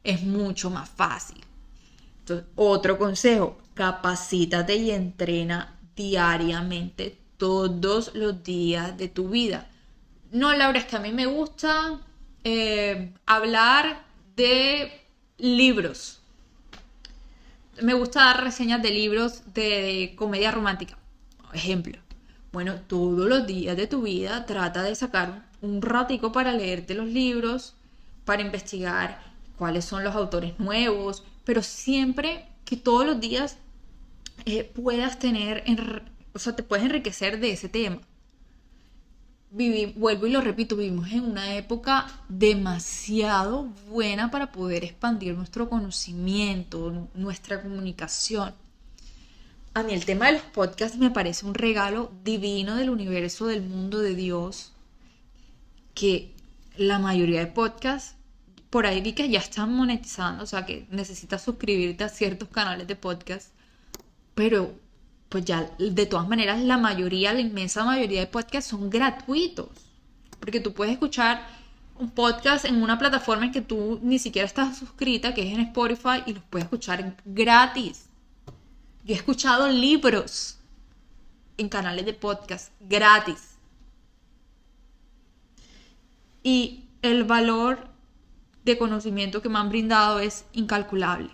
es 0.04 0.22
mucho 0.22 0.70
más 0.70 0.90
fácil. 0.90 1.44
Entonces, 2.22 2.48
otro 2.56 2.98
consejo, 2.98 3.58
capacítate 3.74 4.76
y 4.76 4.92
entrena 4.92 5.78
diariamente 5.96 7.18
todos 7.38 8.12
los 8.14 8.44
días 8.44 8.98
de 8.98 9.08
tu 9.08 9.30
vida. 9.30 9.68
No, 10.32 10.54
Laura, 10.54 10.80
es 10.80 10.86
que 10.86 10.96
a 10.96 11.00
mí 11.00 11.12
me 11.12 11.26
gusta 11.26 12.00
eh, 12.44 13.14
hablar 13.26 14.04
de 14.36 14.92
libros. 15.38 16.22
Me 17.82 17.94
gusta 17.94 18.26
dar 18.26 18.44
reseñas 18.44 18.82
de 18.82 18.92
libros 18.92 19.42
de 19.54 20.14
comedia 20.16 20.52
romántica. 20.52 20.98
Ejemplo. 21.54 21.98
Bueno, 22.52 22.76
todos 22.88 23.28
los 23.28 23.48
días 23.48 23.76
de 23.78 23.88
tu 23.88 24.04
vida 24.04 24.46
trata 24.46 24.84
de 24.84 24.94
sacar 24.94 25.46
un 25.62 25.82
ratico 25.82 26.32
para 26.32 26.54
leerte 26.54 26.94
los 26.94 27.08
libros, 27.08 27.76
para 28.26 28.42
investigar 28.42 29.22
cuáles 29.58 29.86
son 29.86 30.04
los 30.04 30.16
autores 30.16 30.60
nuevos, 30.60 31.24
pero 31.52 31.64
siempre 31.64 32.46
que 32.64 32.78
todos 32.78 33.06
los 33.06 33.20
días 33.20 33.58
eh, 34.46 34.64
puedas 34.64 35.20
tener, 35.20 35.66
o 36.32 36.40
sea, 36.40 36.56
te 36.56 36.64
puedes 36.64 36.86
enriquecer 36.86 37.42
de 37.42 37.52
ese 37.52 37.68
tema 37.68 38.00
vuelvo 39.52 40.28
y 40.28 40.32
lo 40.32 40.40
repito, 40.40 40.78
vivimos 40.78 41.12
en 41.12 41.26
una 41.26 41.58
época 41.58 42.08
demasiado 42.30 43.66
buena 43.90 44.32
para 44.32 44.54
poder 44.54 44.86
expandir 44.86 45.36
nuestro 45.36 45.68
conocimiento, 45.68 47.10
nuestra 47.16 47.62
comunicación. 47.62 48.54
A 49.74 49.84
mí 49.84 49.92
el 49.92 50.06
tema 50.06 50.28
de 50.28 50.34
los 50.36 50.44
podcasts 50.44 50.98
me 50.98 51.12
parece 51.12 51.46
un 51.46 51.54
regalo 51.54 52.14
divino 52.24 52.78
del 52.78 52.90
universo, 52.90 53.48
del 53.48 53.62
mundo, 53.62 54.00
de 54.00 54.16
Dios, 54.16 54.72
que 55.96 56.32
la 56.78 56.98
mayoría 56.98 57.42
de 57.42 57.48
podcasts, 57.48 58.16
por 58.72 58.86
ahí 58.88 59.02
vi 59.02 59.14
que 59.14 59.30
ya 59.30 59.40
están 59.40 59.74
monetizando, 59.74 60.44
o 60.44 60.48
sea 60.48 60.66
que 60.66 60.88
necesitas 60.90 61.44
suscribirte 61.44 62.06
a 62.06 62.10
ciertos 62.10 62.50
canales 62.50 62.88
de 62.88 62.96
podcast, 62.96 63.50
pero 64.34 64.74
pues 65.30 65.46
ya 65.46 65.70
de 65.78 66.06
todas 66.06 66.28
maneras 66.28 66.62
la 66.62 66.78
mayoría, 66.78 67.34
la 67.34 67.42
inmensa 67.42 67.84
mayoría 67.84 68.22
de 68.22 68.28
podcasts 68.28 68.72
son 68.72 68.90
gratuitos. 68.90 69.70
Porque 70.40 70.60
tú 70.60 70.74
puedes 70.74 70.94
escuchar 70.94 71.46
un 72.00 72.10
podcast 72.12 72.66
en 72.66 72.82
una 72.82 72.98
plataforma 72.98 73.46
en 73.46 73.52
que 73.52 73.62
tú 73.62 74.00
ni 74.02 74.20
siquiera 74.20 74.48
estás 74.48 74.78
suscrita, 74.78 75.34
que 75.34 75.48
es 75.48 75.54
en 75.54 75.62
Spotify, 75.62 76.24
y 76.26 76.34
los 76.34 76.44
puedes 76.44 76.66
escuchar 76.66 77.16
gratis. 77.26 78.06
Yo 79.06 79.14
he 79.14 79.18
escuchado 79.18 79.70
libros 79.70 80.58
en 81.58 81.70
canales 81.70 82.06
de 82.06 82.14
podcast 82.14 82.72
gratis. 82.80 83.56
Y 86.42 86.86
el 87.02 87.26
valor 87.26 87.91
de 88.64 88.78
conocimiento 88.78 89.42
que 89.42 89.50
me 89.50 89.60
han 89.60 89.70
brindado 89.70 90.20
es 90.20 90.46
incalculable 90.54 91.30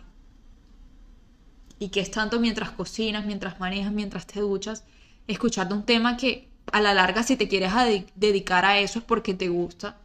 y 1.80 1.90
que 1.90 2.00
es 2.00 2.12
tanto 2.12 2.40
mientras 2.40 2.72
cocinas, 2.72 3.26
mientras 3.26 3.60
manejas, 3.60 3.92
mientras 3.92 4.26
te 4.26 4.40
duchas, 4.40 4.84
escuchando 5.28 5.76
un 5.76 5.84
tema 5.84 6.18
que 6.18 6.48
a 6.72 6.82
la 6.82 6.94
larga 6.94 7.24
si 7.24 7.38
te 7.38 7.48
quieres 7.48 7.72
dedicar 8.16 8.66
a 8.66 8.80
eso 8.80 9.00
es 9.00 9.06
porque 9.06 9.34
te 9.34 9.50
gusta. 9.50 9.98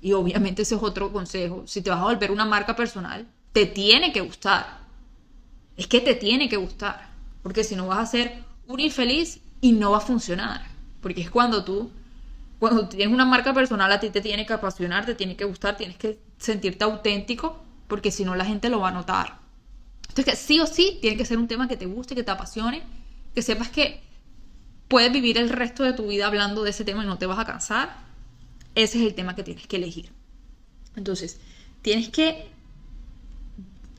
Y 0.00 0.12
obviamente 0.12 0.62
ese 0.62 0.76
es 0.76 0.82
otro 0.82 1.12
consejo. 1.12 1.64
Si 1.66 1.82
te 1.82 1.90
vas 1.90 2.00
a 2.00 2.04
volver 2.04 2.30
una 2.30 2.44
marca 2.44 2.76
personal, 2.76 3.26
te 3.52 3.66
tiene 3.66 4.12
que 4.12 4.20
gustar. 4.20 4.78
Es 5.76 5.86
que 5.86 6.00
te 6.00 6.14
tiene 6.14 6.48
que 6.48 6.56
gustar. 6.56 7.08
Porque 7.42 7.64
si 7.64 7.76
no 7.76 7.88
vas 7.88 7.98
a 7.98 8.06
ser 8.06 8.44
un 8.66 8.80
infeliz 8.80 9.40
y 9.60 9.72
no 9.72 9.90
va 9.90 9.98
a 9.98 10.00
funcionar. 10.00 10.62
Porque 11.00 11.20
es 11.20 11.30
cuando 11.30 11.64
tú 11.64 11.90
cuando 12.58 12.88
tienes 12.88 13.14
una 13.14 13.24
marca 13.24 13.54
personal, 13.54 13.90
a 13.92 14.00
ti 14.00 14.10
te 14.10 14.20
tiene 14.20 14.44
que 14.44 14.52
apasionar, 14.52 15.06
te 15.06 15.14
tiene 15.14 15.36
que 15.36 15.44
gustar, 15.44 15.76
tienes 15.76 15.96
que 15.96 16.18
sentirte 16.38 16.84
auténtico, 16.84 17.62
porque 17.86 18.10
si 18.10 18.24
no 18.24 18.34
la 18.36 18.44
gente 18.44 18.68
lo 18.68 18.80
va 18.80 18.88
a 18.88 18.92
notar. 18.92 19.38
Entonces, 20.08 20.38
sí 20.38 20.60
o 20.60 20.66
sí, 20.66 20.98
tiene 21.00 21.16
que 21.16 21.24
ser 21.24 21.38
un 21.38 21.48
tema 21.48 21.68
que 21.68 21.76
te 21.76 21.86
guste, 21.86 22.14
que 22.14 22.22
te 22.22 22.30
apasione, 22.30 22.82
que 23.34 23.42
sepas 23.42 23.68
que 23.68 24.00
puedes 24.88 25.12
vivir 25.12 25.38
el 25.38 25.50
resto 25.50 25.84
de 25.84 25.92
tu 25.92 26.08
vida 26.08 26.26
hablando 26.26 26.64
de 26.64 26.70
ese 26.70 26.84
tema 26.84 27.04
y 27.04 27.06
no 27.06 27.18
te 27.18 27.26
vas 27.26 27.38
a 27.38 27.44
cansar. 27.44 27.96
Ese 28.74 28.98
es 28.98 29.04
el 29.04 29.14
tema 29.14 29.36
que 29.36 29.42
tienes 29.42 29.66
que 29.66 29.76
elegir. 29.76 30.10
Entonces, 30.96 31.38
tienes 31.82 32.08
que 32.08 32.48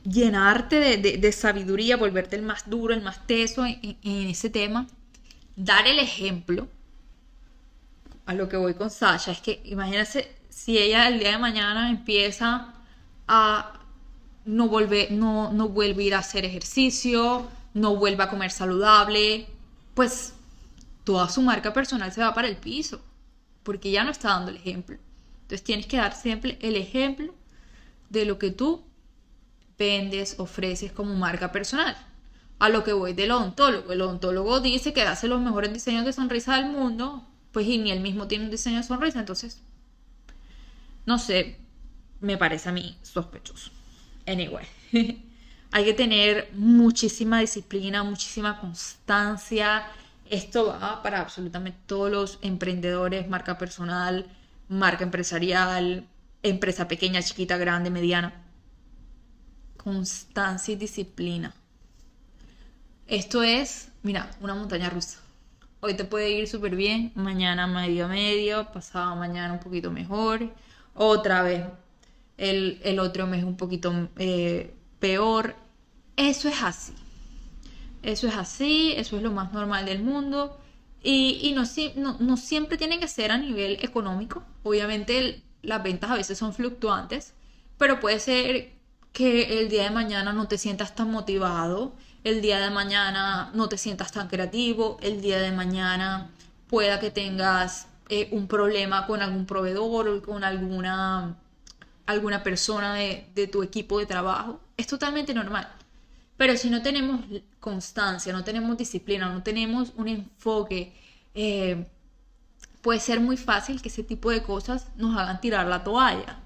llenarte 0.04 0.98
de, 0.98 1.32
sabiduría, 1.32 1.96
volverte 1.96 2.36
el 2.36 2.42
más 2.42 2.68
duro, 2.68 2.94
el 2.94 3.02
más 3.02 3.26
teso 3.26 3.64
en, 3.64 3.96
ese 4.02 4.50
tema, 4.50 4.86
dar 5.56 5.86
el 5.86 5.98
ejemplo. 5.98 6.68
A 8.26 8.34
lo 8.34 8.48
que 8.48 8.56
voy 8.56 8.74
con 8.74 8.90
Sasha 8.90 9.32
es 9.32 9.40
que 9.40 9.60
imagínate 9.64 10.39
si 10.62 10.76
ella 10.76 11.08
el 11.08 11.18
día 11.18 11.30
de 11.30 11.38
mañana 11.38 11.88
empieza 11.88 12.74
a 13.26 13.80
no 14.44 14.68
volver, 14.68 15.10
no, 15.10 15.50
no 15.54 15.70
vuelve 15.70 16.02
a 16.02 16.06
ir 16.08 16.14
a 16.14 16.18
hacer 16.18 16.44
ejercicio, 16.44 17.48
no 17.72 17.96
vuelve 17.96 18.24
a 18.24 18.28
comer 18.28 18.50
saludable, 18.50 19.46
pues 19.94 20.34
toda 21.04 21.30
su 21.30 21.40
marca 21.40 21.72
personal 21.72 22.12
se 22.12 22.20
va 22.20 22.34
para 22.34 22.46
el 22.46 22.58
piso, 22.58 23.00
porque 23.62 23.90
ya 23.90 24.04
no 24.04 24.10
está 24.10 24.28
dando 24.28 24.50
el 24.50 24.58
ejemplo. 24.58 24.98
Entonces 25.42 25.64
tienes 25.64 25.86
que 25.86 25.96
dar 25.96 26.14
siempre 26.14 26.58
el 26.60 26.76
ejemplo 26.76 27.34
de 28.10 28.26
lo 28.26 28.38
que 28.38 28.50
tú 28.50 28.84
vendes, 29.78 30.34
ofreces 30.38 30.92
como 30.92 31.14
marca 31.14 31.52
personal. 31.52 31.96
A 32.58 32.68
lo 32.68 32.84
que 32.84 32.92
voy 32.92 33.14
del 33.14 33.30
odontólogo. 33.30 33.94
El 33.94 34.02
odontólogo 34.02 34.60
dice 34.60 34.92
que 34.92 35.00
hace 35.00 35.26
los 35.26 35.40
mejores 35.40 35.72
diseños 35.72 36.04
de 36.04 36.12
sonrisa 36.12 36.56
del 36.56 36.66
mundo, 36.66 37.26
pues 37.50 37.66
y 37.66 37.78
ni 37.78 37.92
él 37.92 38.00
mismo 38.00 38.28
tiene 38.28 38.44
un 38.44 38.50
diseño 38.50 38.76
de 38.76 38.82
sonrisa, 38.82 39.20
entonces, 39.20 39.62
no 41.10 41.18
sé, 41.18 41.56
me 42.20 42.38
parece 42.38 42.68
a 42.68 42.72
mí 42.72 42.96
sospechoso. 43.02 43.72
Anyway, 44.28 44.64
hay 45.72 45.84
que 45.84 45.92
tener 45.92 46.48
muchísima 46.54 47.40
disciplina, 47.40 48.04
muchísima 48.04 48.60
constancia. 48.60 49.88
Esto 50.30 50.66
va 50.66 51.02
para 51.02 51.20
absolutamente 51.20 51.80
todos 51.86 52.12
los 52.12 52.38
emprendedores, 52.42 53.28
marca 53.28 53.58
personal, 53.58 54.24
marca 54.68 55.02
empresarial, 55.02 56.06
empresa 56.44 56.86
pequeña, 56.86 57.20
chiquita, 57.22 57.56
grande, 57.56 57.90
mediana 57.90 58.32
constancia 59.76 60.74
y 60.74 60.76
disciplina. 60.76 61.54
Esto 63.08 63.42
es, 63.42 63.90
mira, 64.04 64.30
una 64.40 64.54
montaña 64.54 64.90
rusa. 64.90 65.18
Hoy 65.80 65.94
te 65.94 66.04
puede 66.04 66.30
ir 66.30 66.46
súper 66.46 66.76
bien, 66.76 67.10
mañana 67.16 67.66
medio 67.66 68.06
medio, 68.06 68.70
pasado 68.70 69.16
mañana 69.16 69.54
un 69.54 69.58
poquito 69.58 69.90
mejor, 69.90 70.52
otra 70.94 71.42
vez 71.42 71.64
el, 72.36 72.98
otro 72.98 73.26
mes 73.26 73.44
un 73.44 73.56
poquito 73.56 74.08
eh, 74.16 74.74
peor. 74.98 75.54
Eso 76.16 76.48
es 76.48 76.62
así. 76.62 76.92
Eso 78.02 78.28
es 78.28 78.34
así, 78.34 78.94
eso 78.96 79.16
es 79.16 79.22
lo 79.22 79.30
más 79.30 79.52
normal 79.52 79.84
del 79.86 80.02
mundo. 80.02 80.58
Y, 81.02 81.54
no, 81.54 81.64
no, 81.96 82.16
no, 82.18 82.36
siempre 82.36 82.76
tiene 82.76 82.98
que 82.98 83.08
ser 83.08 83.32
a 83.32 83.38
nivel 83.38 83.78
económico. 83.82 84.42
Obviamente 84.62 85.42
las 85.62 85.82
ventas 85.82 86.10
a 86.10 86.14
veces 86.14 86.38
son 86.38 86.54
fluctuantes, 86.54 87.34
pero 87.78 88.00
puede 88.00 88.20
ser 88.20 88.72
que 89.12 89.60
el 89.60 89.68
día 89.68 89.84
de 89.84 89.90
mañana 89.90 90.32
no 90.32 90.48
te 90.48 90.58
sientas 90.58 90.94
tan 90.94 91.10
motivado, 91.10 91.94
el 92.24 92.40
día 92.42 92.60
de 92.60 92.70
mañana 92.70 93.50
no 93.54 93.68
te 93.68 93.78
sientas 93.78 94.12
tan 94.12 94.28
creativo, 94.28 94.98
el 95.02 95.20
día 95.20 95.40
de 95.40 95.52
mañana 95.52 96.30
pueda 96.68 97.00
que 97.00 97.10
tengas 97.10 97.88
eh, 98.12 98.28
un 98.32 98.48
problema 98.48 99.06
con 99.06 99.22
algún 99.22 99.46
proveedor 99.46 100.08
o 100.08 100.20
con 100.20 100.42
alguna, 100.42 101.36
alguna 102.06 102.42
persona 102.42 102.94
de, 102.94 103.48
tu 103.52 103.62
equipo 103.62 104.00
de 104.00 104.06
trabajo. 104.06 104.60
Es 104.76 104.88
totalmente 104.88 105.32
normal. 105.32 105.68
Pero 106.36 106.56
si 106.56 106.70
no 106.70 106.82
tenemos 106.82 107.20
constancia, 107.60 108.32
no 108.32 108.42
tenemos 108.42 108.76
disciplina, 108.76 109.32
no 109.32 109.44
tenemos 109.44 109.92
un 109.96 110.08
enfoque, 110.08 110.92
eh, 111.34 111.86
puede 112.82 112.98
ser 112.98 113.20
muy 113.20 113.36
fácil 113.36 113.80
que 113.80 113.90
ese 113.90 114.02
tipo 114.02 114.30
de 114.30 114.42
cosas 114.42 114.88
nos 114.96 115.16
hagan 115.16 115.40
tirar 115.40 115.68
la 115.68 115.84
toalla. 115.84 116.40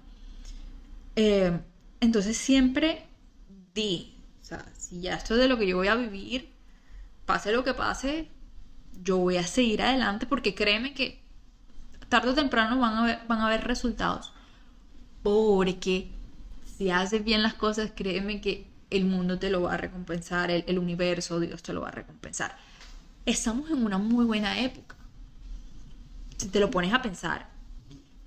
Eh, 1.16 1.59
entonces 2.00 2.37
siempre 2.37 3.07
di, 3.72 4.18
o 4.42 4.44
sea, 4.44 4.66
si 4.77 5.00
ya 5.00 5.14
esto 5.14 5.33
es 5.33 5.40
de 5.40 5.48
lo 5.48 5.57
que 5.57 5.66
yo 5.66 5.79
voy 5.79 5.88
a 5.88 5.94
vivir, 5.94 6.53
pase 7.24 7.53
lo 7.53 7.64
que 7.64 7.72
pase, 7.72 8.29
yo 9.03 9.16
voy 9.16 9.38
a 9.38 9.46
seguir 9.46 9.81
adelante 9.81 10.27
porque 10.27 10.55
créeme 10.55 10.92
que 10.92 11.23
tarde 12.08 12.30
o 12.30 12.34
temprano 12.34 12.78
van 12.78 12.94
a 12.96 13.04
ver, 13.04 13.18
van 13.28 13.40
a 13.40 13.56
resultados. 13.58 14.32
Porque 15.22 16.08
si 16.76 16.90
haces 16.90 17.24
bien 17.24 17.42
las 17.42 17.54
cosas, 17.54 17.92
créeme 17.94 18.40
que 18.40 18.66
el 18.90 19.04
mundo 19.04 19.38
te 19.38 19.50
lo 19.50 19.62
va 19.62 19.74
a 19.74 19.76
recompensar, 19.76 20.50
el, 20.50 20.64
el 20.66 20.78
universo, 20.78 21.40
Dios 21.40 21.62
te 21.62 21.72
lo 21.72 21.80
va 21.82 21.88
a 21.88 21.92
recompensar. 21.92 22.56
Estamos 23.26 23.70
en 23.70 23.84
una 23.84 23.98
muy 23.98 24.24
buena 24.24 24.60
época. 24.60 24.96
Si 26.36 26.48
te 26.48 26.60
lo 26.60 26.70
pones 26.70 26.92
a 26.92 27.02
pensar, 27.02 27.48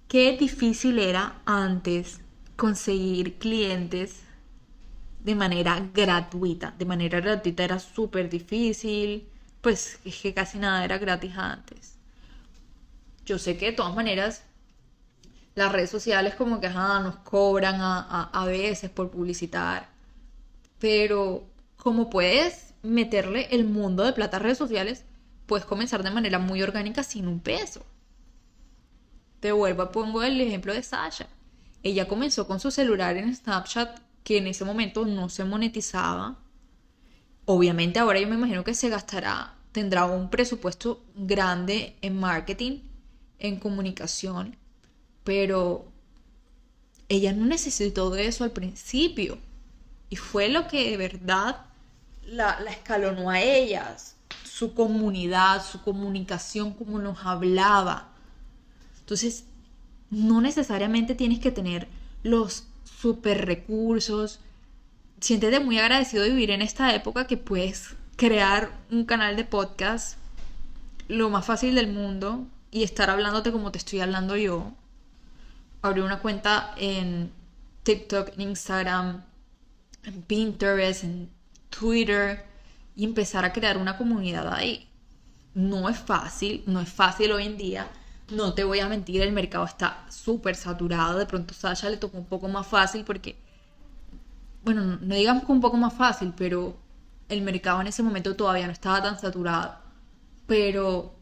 qué 0.07 0.37
difícil 0.37 0.99
era 0.99 1.41
antes 1.45 2.21
conseguir 2.55 3.35
clientes 3.37 4.21
de 5.23 5.35
manera 5.35 5.79
gratuita. 5.93 6.73
De 6.77 6.85
manera 6.85 7.19
gratuita 7.19 7.63
era 7.63 7.79
súper 7.79 8.29
difícil, 8.29 9.27
pues 9.61 9.99
es 10.05 10.21
que 10.21 10.33
casi 10.33 10.57
nada 10.57 10.83
era 10.85 10.97
gratis 10.97 11.37
antes. 11.37 11.96
Yo 13.27 13.37
sé 13.37 13.57
que 13.57 13.67
de 13.67 13.71
todas 13.73 13.93
maneras 13.93 14.41
las 15.53 15.71
redes 15.71 15.91
sociales 15.91 16.33
como 16.33 16.59
que 16.59 16.69
nos 16.69 17.17
cobran 17.17 17.75
a, 17.79 18.23
a 18.33 18.45
veces 18.45 18.89
por 18.89 19.11
publicitar, 19.11 19.89
pero 20.79 21.43
como 21.75 22.09
puedes 22.09 22.73
meterle 22.81 23.49
el 23.51 23.65
mundo 23.65 24.03
de 24.03 24.13
plata 24.13 24.37
a 24.37 24.39
redes 24.39 24.57
sociales, 24.57 25.03
puedes 25.45 25.67
comenzar 25.67 26.01
de 26.01 26.09
manera 26.09 26.39
muy 26.39 26.63
orgánica 26.63 27.03
sin 27.03 27.27
un 27.27 27.39
peso. 27.39 27.85
Te 29.41 29.51
vuelvo, 29.51 29.91
pongo 29.91 30.23
el 30.23 30.41
ejemplo 30.41 30.73
de 30.73 30.81
Sasha 30.81 31.27
ella 31.83 32.07
comenzó 32.07 32.47
con 32.47 32.59
su 32.59 32.71
celular 32.71 33.17
en 33.17 33.33
Snapchat, 33.33 33.99
que 34.23 34.37
en 34.37 34.47
ese 34.47 34.65
momento 34.65 35.05
no 35.05 35.29
se 35.29 35.45
monetizaba. 35.45 36.37
Obviamente 37.45 37.99
ahora 37.99 38.19
yo 38.19 38.27
me 38.27 38.35
imagino 38.35 38.63
que 38.63 38.73
se 38.73 38.89
gastará, 38.89 39.55
tendrá 39.71 40.05
un 40.05 40.29
presupuesto 40.29 41.05
grande 41.15 41.95
en 42.01 42.19
marketing, 42.19 42.81
en 43.39 43.57
comunicación, 43.57 44.55
pero 45.23 45.85
ella 47.09 47.33
no 47.33 47.45
necesitó 47.45 48.09
de 48.09 48.27
eso 48.27 48.43
al 48.43 48.51
principio. 48.51 49.37
Y 50.09 50.15
fue 50.15 50.49
lo 50.49 50.67
que 50.67 50.91
de 50.91 50.97
verdad 50.97 51.65
la, 52.25 52.57
escalonó 52.69 53.29
a 53.29 53.41
ellas, 53.41 54.15
su 54.43 54.73
comunidad, 54.73 55.63
su 55.65 55.81
comunicación, 55.81 56.73
como 56.73 56.99
nos 56.99 57.25
hablaba. 57.25 58.09
Entonces, 58.99 59.45
no 60.09 60.41
necesariamente 60.41 61.15
tienes 61.15 61.39
que 61.39 61.51
tener 61.51 61.87
los 62.23 62.65
super 62.83 63.45
recursos. 63.45 64.39
Siéntete 65.19 65.59
muy 65.59 65.79
agradecido 65.79 66.23
de 66.23 66.29
vivir 66.29 66.51
en 66.51 66.61
esta 66.61 66.93
época 66.93 67.27
que 67.27 67.37
puedes 67.37 67.95
crear 68.15 68.71
un 68.91 69.05
canal 69.05 69.35
de 69.35 69.43
podcast 69.43 70.17
lo 71.07 71.29
más 71.29 71.45
fácil 71.45 71.75
del 71.75 71.87
mundo 71.87 72.47
y 72.71 72.83
estar 72.83 73.09
hablándote 73.09 73.51
como 73.51 73.71
te 73.71 73.77
estoy 73.77 74.01
hablando 74.01 74.35
yo. 74.35 74.71
Abrir 75.81 76.03
una 76.03 76.19
cuenta 76.19 76.73
en 76.77 77.31
TikTok, 77.83 78.33
en 78.35 78.41
Instagram, 78.41 79.23
en 80.03 80.21
Pinterest, 80.23 81.03
en 81.03 81.29
Twitter 81.69 82.45
y 82.95 83.05
empezar 83.05 83.45
a 83.45 83.53
crear 83.53 83.77
una 83.77 83.97
comunidad 83.97 84.53
ahí. 84.53 84.89
No 85.53 85.89
es 85.89 85.97
fácil, 85.97 86.63
no 86.67 86.81
es 86.81 86.89
fácil 86.89 87.31
hoy 87.31 87.45
en 87.45 87.57
día 87.57 87.89
no 88.29 88.53
te 88.53 88.63
voy 88.63 88.79
a 88.79 88.89
mentir, 88.89 89.21
el 89.21 89.31
mercado 89.31 89.65
está 89.65 90.05
súper 90.09 90.55
saturado. 90.55 91.17
De 91.17 91.25
pronto 91.25 91.53
Sasha 91.53 91.89
le 91.89 91.97
tocó 91.97 92.17
un 92.17 92.25
poco 92.25 92.47
más 92.47 92.67
fácil 92.67 93.03
porque, 93.03 93.37
bueno, 94.63 94.97
no 95.01 95.15
digamos 95.15 95.45
que 95.45 95.51
un 95.51 95.61
poco 95.61 95.77
más 95.77 95.93
fácil, 95.93 96.33
pero 96.35 96.77
el 97.29 97.41
mercado 97.41 97.81
en 97.81 97.87
ese 97.87 98.03
momento 98.03 98.35
todavía 98.35 98.65
no 98.67 98.73
estaba 98.73 99.01
tan 99.01 99.19
saturado. 99.19 99.77
Pero, 100.47 101.13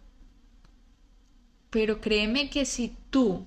pero 1.75 1.99
créeme 1.99 2.49
que 2.49 2.63
si 2.63 2.95
tú 3.09 3.45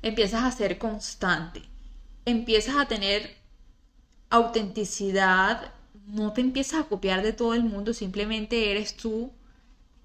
empiezas 0.00 0.44
a 0.44 0.52
ser 0.52 0.78
constante, 0.78 1.60
empiezas 2.24 2.76
a 2.76 2.86
tener 2.86 3.34
autenticidad, 4.28 5.72
no 6.06 6.32
te 6.32 6.40
empiezas 6.40 6.82
a 6.82 6.88
copiar 6.88 7.24
de 7.24 7.32
todo 7.32 7.54
el 7.54 7.64
mundo, 7.64 7.94
simplemente 7.94 8.70
eres 8.70 8.96
tú 8.96 9.32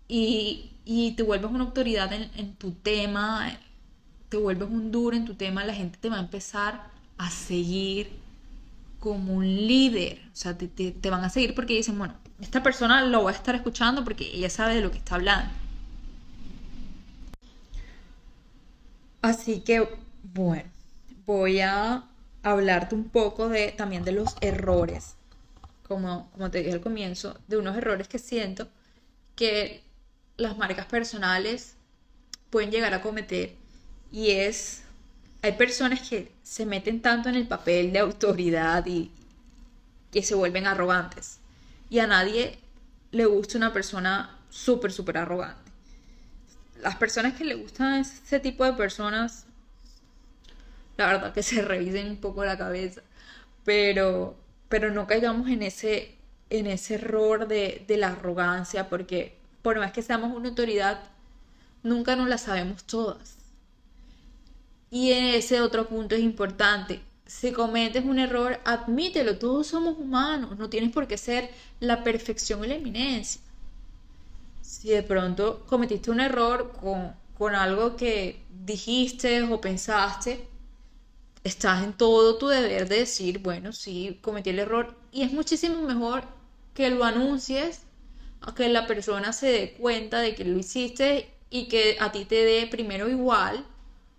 y 0.08 0.72
y 0.84 1.12
te 1.12 1.22
vuelves 1.22 1.52
una 1.52 1.66
autoridad 1.66 2.12
en, 2.12 2.56
tu 2.56 2.72
tema, 2.72 3.56
te 4.30 4.38
vuelves 4.38 4.68
un 4.68 4.92
duro 4.92 5.16
en 5.16 5.26
tu 5.26 5.36
tema, 5.36 5.64
la 5.64 5.76
gente 5.76 6.00
te 6.02 6.10
va 6.10 6.18
a 6.18 6.22
empezar 6.22 6.90
a 7.20 7.30
seguir 7.30 8.10
como 9.00 9.36
un 9.36 9.46
líder. 9.46 10.24
O 10.34 10.36
sea, 10.36 10.58
te, 10.58 10.68
te, 10.68 11.10
van 11.12 11.24
a 11.24 11.30
seguir 11.30 11.54
porque 11.54 11.76
dicen, 11.76 12.00
bueno, 12.00 12.16
esta 12.42 12.64
persona 12.64 13.06
lo 13.06 13.26
va 13.26 13.30
a 13.30 13.34
estar 13.36 13.54
escuchando 13.54 14.04
porque 14.04 14.26
ella 14.36 14.50
sabe 14.50 14.74
de 14.74 14.82
lo 14.82 14.90
que 14.90 14.98
está 14.98 15.14
hablando. 15.14 15.65
Así 19.26 19.62
que, 19.62 19.90
bueno, 20.22 20.70
voy 21.26 21.60
a 21.60 22.04
hablarte 22.44 22.94
un 22.94 23.10
poco 23.10 23.50
de, 23.50 23.72
también 23.72 24.04
de 24.04 24.12
los 24.12 24.36
errores, 24.40 25.16
como, 25.88 26.30
como 26.34 26.52
te 26.52 26.60
dije 26.60 26.74
al 26.74 26.82
comienzo, 26.82 27.36
de 27.48 27.58
unos 27.58 27.76
errores 27.76 28.08
que 28.08 28.20
siento 28.20 28.68
que 29.36 29.82
las 30.38 30.60
marcas 30.60 30.86
personales 30.86 31.74
pueden 32.52 32.70
llegar 32.70 32.94
a 32.94 33.02
cometer. 33.02 33.56
Y 34.12 34.30
es, 34.30 34.84
hay 35.42 35.54
personas 35.54 36.08
que 36.08 36.32
se 36.44 36.68
meten 36.68 37.02
tanto 37.02 37.28
en 37.28 37.34
el 37.34 37.48
papel 37.48 37.94
de 37.94 37.98
autoridad 37.98 38.86
y 38.86 39.12
que 40.12 40.22
se 40.22 40.36
vuelven 40.36 40.68
arrogantes. 40.68 41.40
Y 41.90 41.98
a 41.98 42.06
nadie 42.06 42.60
le 43.10 43.26
gusta 43.26 43.58
una 43.58 43.74
persona 43.74 44.38
súper, 44.52 44.92
súper 44.92 45.18
arrogante. 45.18 45.65
Las 46.82 46.96
personas 46.98 47.34
que 47.34 47.46
le 47.46 47.56
gustan 47.56 48.02
ese 48.02 48.40
tipo 48.40 48.64
de 48.66 48.74
personas, 48.74 49.46
la 50.98 51.08
verdad 51.08 51.34
que 51.34 51.44
se 51.44 51.62
revisen 51.62 52.10
un 52.10 52.18
poco 52.18 52.46
la 52.46 52.58
cabeza, 52.58 53.02
pero, 53.64 54.38
pero 54.70 54.92
no 54.92 55.08
caigamos 55.08 55.50
en 55.50 55.64
ese, 55.64 56.16
en 56.50 56.68
ese 56.68 56.96
error 56.96 57.48
de, 57.48 57.84
de 57.88 57.98
la 57.98 58.10
arrogancia, 58.10 58.90
porque 58.90 59.38
por 59.62 59.80
más 59.80 59.92
que 59.92 60.02
seamos 60.02 60.36
una 60.36 60.50
autoridad, 60.50 61.00
nunca 61.84 62.16
nos 62.16 62.30
la 62.30 62.38
sabemos 62.38 62.84
todas. 62.86 63.38
Y 64.90 65.12
ese 65.12 65.62
otro 65.62 65.88
punto 65.88 66.16
es 66.16 66.22
importante. 66.22 67.02
Si 67.26 67.52
cometes 67.52 68.06
un 68.06 68.20
error, 68.20 68.60
admítelo. 68.66 69.38
Todos 69.38 69.68
somos 69.68 69.98
humanos. 69.98 70.58
No 70.58 70.70
tienes 70.70 70.92
por 70.92 71.08
qué 71.08 71.18
ser 71.18 71.50
la 71.80 72.04
perfección 72.04 72.64
y 72.64 72.68
la 72.68 72.76
eminencia. 72.76 73.42
Si 74.66 74.90
de 74.90 75.04
pronto 75.04 75.64
cometiste 75.68 76.10
un 76.10 76.20
error 76.20 76.72
con, 76.82 77.14
con 77.38 77.54
algo 77.54 77.96
que 77.96 78.42
dijiste 78.66 79.44
o 79.44 79.62
pensaste, 79.62 80.48
estás 81.44 81.84
en 81.84 81.94
todo 81.94 82.38
tu 82.40 82.48
deber 82.48 82.90
de 82.90 82.98
decir, 83.06 83.40
bueno, 83.40 83.72
sí, 83.72 84.20
cometí 84.24 84.50
el 84.50 84.60
error. 84.60 84.96
Y 85.12 85.22
es 85.22 85.32
muchísimo 85.32 85.82
mejor 85.84 86.24
que 86.74 86.90
lo 86.90 87.04
anuncies 87.04 87.84
a 88.42 88.56
que 88.56 88.68
la 88.70 88.88
persona 88.88 89.34
se 89.34 89.48
dé 89.48 89.74
cuenta 89.74 90.20
de 90.20 90.34
que 90.34 90.46
lo 90.46 90.58
hiciste 90.58 91.32
y 91.52 91.68
que 91.68 91.98
a 92.00 92.12
ti 92.12 92.26
te 92.26 92.44
dé 92.44 92.66
primero 92.66 93.08
igual 93.08 93.66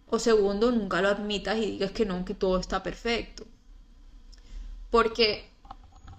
o 0.08 0.18
segundo 0.20 0.70
nunca 0.70 1.02
lo 1.02 1.08
admitas 1.08 1.56
y 1.58 1.72
digas 1.72 1.90
que 1.90 2.06
no, 2.06 2.24
que 2.24 2.34
todo 2.34 2.60
está 2.60 2.82
perfecto. 2.84 3.44
Porque 4.90 5.48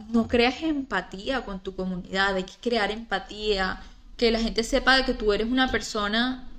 no 0.09 0.27
creas 0.27 0.61
empatía 0.63 1.45
con 1.45 1.61
tu 1.61 1.75
comunidad, 1.75 2.35
hay 2.35 2.43
que 2.43 2.57
crear 2.61 2.91
empatía, 2.91 3.81
que 4.17 4.31
la 4.31 4.39
gente 4.39 4.63
sepa 4.63 4.97
de 4.97 5.05
que 5.05 5.13
tú 5.13 5.31
eres 5.31 5.47
una 5.47 5.71
persona, 5.71 6.49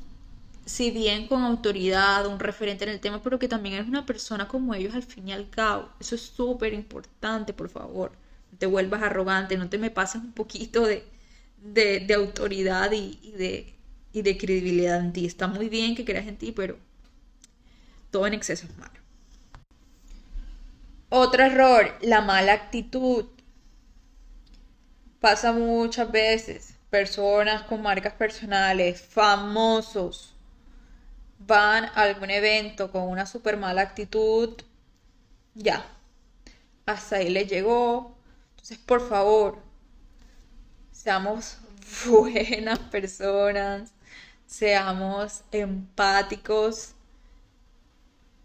si 0.64 0.90
bien 0.90 1.26
con 1.26 1.42
autoridad, 1.42 2.26
un 2.26 2.38
referente 2.38 2.84
en 2.84 2.90
el 2.90 3.00
tema, 3.00 3.22
pero 3.22 3.38
que 3.38 3.48
también 3.48 3.74
eres 3.74 3.88
una 3.88 4.06
persona 4.06 4.48
como 4.48 4.74
ellos 4.74 4.94
al 4.94 5.02
fin 5.02 5.28
y 5.28 5.32
al 5.32 5.50
cabo. 5.50 5.90
Eso 6.00 6.14
es 6.14 6.22
súper 6.22 6.72
importante, 6.72 7.52
por 7.52 7.68
favor. 7.68 8.12
No 8.52 8.58
te 8.58 8.66
vuelvas 8.66 9.02
arrogante, 9.02 9.56
no 9.56 9.68
te 9.68 9.78
me 9.78 9.90
pases 9.90 10.22
un 10.22 10.32
poquito 10.32 10.86
de, 10.86 11.04
de, 11.62 12.14
autoridad 12.14 12.92
y, 12.92 13.32
de, 13.36 13.74
y 14.12 14.22
de 14.22 14.38
credibilidad 14.38 15.00
en 15.00 15.12
ti. 15.12 15.26
Está 15.26 15.48
muy 15.48 15.68
bien 15.68 15.96
que 15.96 16.04
creas 16.04 16.28
en 16.28 16.36
ti, 16.36 16.52
pero 16.52 16.78
todo 18.10 18.26
en 18.26 18.34
exceso 18.34 18.66
es 18.66 18.78
malo. 18.78 18.92
Otro 21.10 21.42
error, 21.42 21.96
la 22.02 22.20
mala 22.20 22.52
actitud. 22.52 23.26
Pasa 25.20 25.52
muchas 25.52 26.12
veces. 26.12 26.77
Personas 26.90 27.62
con 27.64 27.82
marcas 27.82 28.14
personales, 28.14 29.00
famosos, 29.00 30.34
van 31.38 31.84
a 31.84 32.02
algún 32.02 32.30
evento 32.30 32.90
con 32.90 33.02
una 33.02 33.26
super 33.26 33.56
mala 33.56 33.82
actitud. 33.82 34.56
Ya. 35.54 35.84
Hasta 36.86 37.16
ahí 37.16 37.28
les 37.30 37.48
llegó. 37.48 38.16
Entonces, 38.50 38.78
por 38.78 39.06
favor, 39.06 39.58
seamos 40.92 41.58
buenas 42.06 42.78
personas, 42.78 43.92
seamos 44.46 45.42
empáticos 45.52 46.92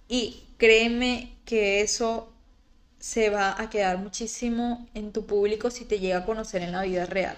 y 0.08 0.44
créeme 0.58 1.36
que 1.46 1.82
eso 1.82 2.32
se 3.00 3.30
va 3.30 3.60
a 3.62 3.70
quedar 3.70 3.98
muchísimo 3.98 4.88
en 4.94 5.12
tu 5.12 5.26
público 5.26 5.70
si 5.72 5.86
te 5.86 6.00
llega 6.00 6.20
a 6.20 6.26
conocer 6.26 6.62
en 6.62 6.72
la 6.72 6.84
vida 6.84 7.06
real. 7.06 7.38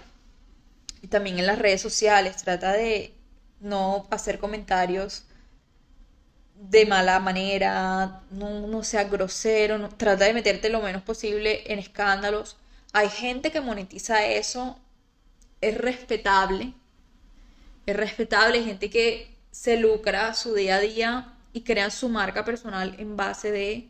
Y 1.06 1.08
también 1.08 1.38
en 1.38 1.46
las 1.46 1.60
redes 1.60 1.84
sociales, 1.84 2.38
trata 2.38 2.74
de 2.74 3.14
no 3.60 4.08
hacer 4.10 4.40
comentarios 4.40 5.26
de 6.56 6.88
mala 6.88 7.20
manera, 7.20 8.24
no, 8.32 8.66
no 8.66 8.84
sea 8.84 9.04
grosero, 9.04 9.88
trata 9.90 10.26
de 10.26 10.34
meterte 10.34 10.68
lo 10.70 10.82
menos 10.82 11.04
posible 11.04 11.72
en 11.72 11.78
escándalos. 11.78 12.58
Hay 12.92 13.10
gente 13.10 13.52
que 13.52 13.62
monetiza 13.62 14.26
eso 14.26 14.80
es 15.62 15.78
respetable. 15.78 16.74
Es 17.86 17.96
respetable, 17.96 18.58
hay 18.58 18.66
gente 18.66 18.90
que 18.90 19.32
se 19.52 19.78
lucra 19.78 20.34
su 20.34 20.56
día 20.56 20.78
a 20.78 20.80
día 20.80 21.34
y 21.54 21.62
crea 21.62 21.92
su 21.92 22.10
marca 22.10 22.44
personal 22.44 22.96
en 22.98 23.16
base 23.16 23.52
de 23.52 23.90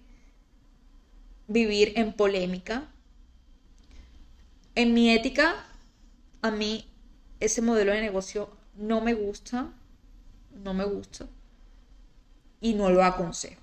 vivir 1.48 1.94
en 1.96 2.12
polémica. 2.12 2.90
En 4.76 4.94
mi 4.94 5.12
ética, 5.12 5.66
a 6.42 6.52
mí 6.52 6.90
ese 7.46 7.62
modelo 7.62 7.92
de 7.94 8.02
negocio 8.02 8.50
no 8.76 9.02
me 9.02 9.14
gusta, 9.14 9.72
no 10.64 10.74
me 10.74 10.86
gusta 10.86 11.28
y 12.62 12.74
no 12.74 12.90
lo 12.90 13.04
aconsejo. 13.04 13.62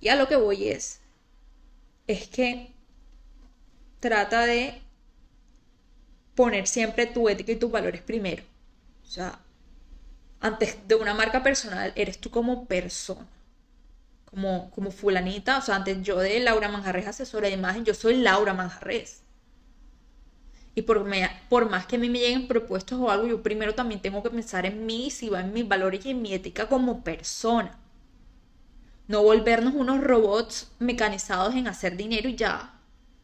Y 0.00 0.08
a 0.08 0.16
lo 0.16 0.28
que 0.28 0.36
voy 0.36 0.68
es, 0.68 1.00
es 2.06 2.28
que 2.28 2.72
trata 4.00 4.46
de 4.46 4.82
poner 6.34 6.66
siempre 6.66 7.06
tu 7.06 7.28
ética 7.28 7.52
y 7.52 7.56
tus 7.56 7.70
valores 7.70 8.02
primero. 8.02 8.42
O 9.06 9.10
sea, 9.10 9.38
antes 10.40 10.76
de 10.88 10.94
una 10.94 11.14
marca 11.14 11.42
personal, 11.42 11.92
eres 11.94 12.18
tú 12.18 12.30
como 12.30 12.66
persona. 12.66 13.26
Como, 14.24 14.70
como 14.70 14.90
fulanita, 14.90 15.58
o 15.58 15.60
sea, 15.60 15.76
antes 15.76 16.02
yo 16.02 16.18
de 16.18 16.40
Laura 16.40 16.68
Manjarres, 16.68 17.06
asesora 17.06 17.48
de 17.48 17.54
imagen, 17.54 17.84
yo 17.84 17.94
soy 17.94 18.16
Laura 18.16 18.54
Manjarres. 18.54 19.22
Y 20.74 20.82
por, 20.82 21.04
más 21.04 21.86
que 21.86 21.96
a 21.96 21.98
mí 21.98 22.08
me 22.08 22.18
lleguen 22.18 22.48
propuestos 22.48 22.98
o 22.98 23.10
algo, 23.10 23.26
yo 23.26 23.42
primero 23.42 23.74
también 23.74 24.00
tengo 24.00 24.22
que 24.22 24.30
pensar 24.30 24.64
en 24.64 24.86
mí, 24.86 25.10
si 25.10 25.28
va 25.28 25.40
en 25.40 25.52
mis 25.52 25.68
valores 25.68 26.06
y 26.06 26.10
en 26.10 26.22
mi 26.22 26.32
ética 26.32 26.68
como 26.68 27.04
persona. 27.04 27.78
No 29.06 29.22
volvernos 29.22 29.74
unos 29.74 30.02
robots 30.02 30.72
mecanizados 30.78 31.54
en 31.54 31.68
hacer 31.68 31.96
dinero 31.96 32.28
y 32.28 32.36
ya. 32.36 32.74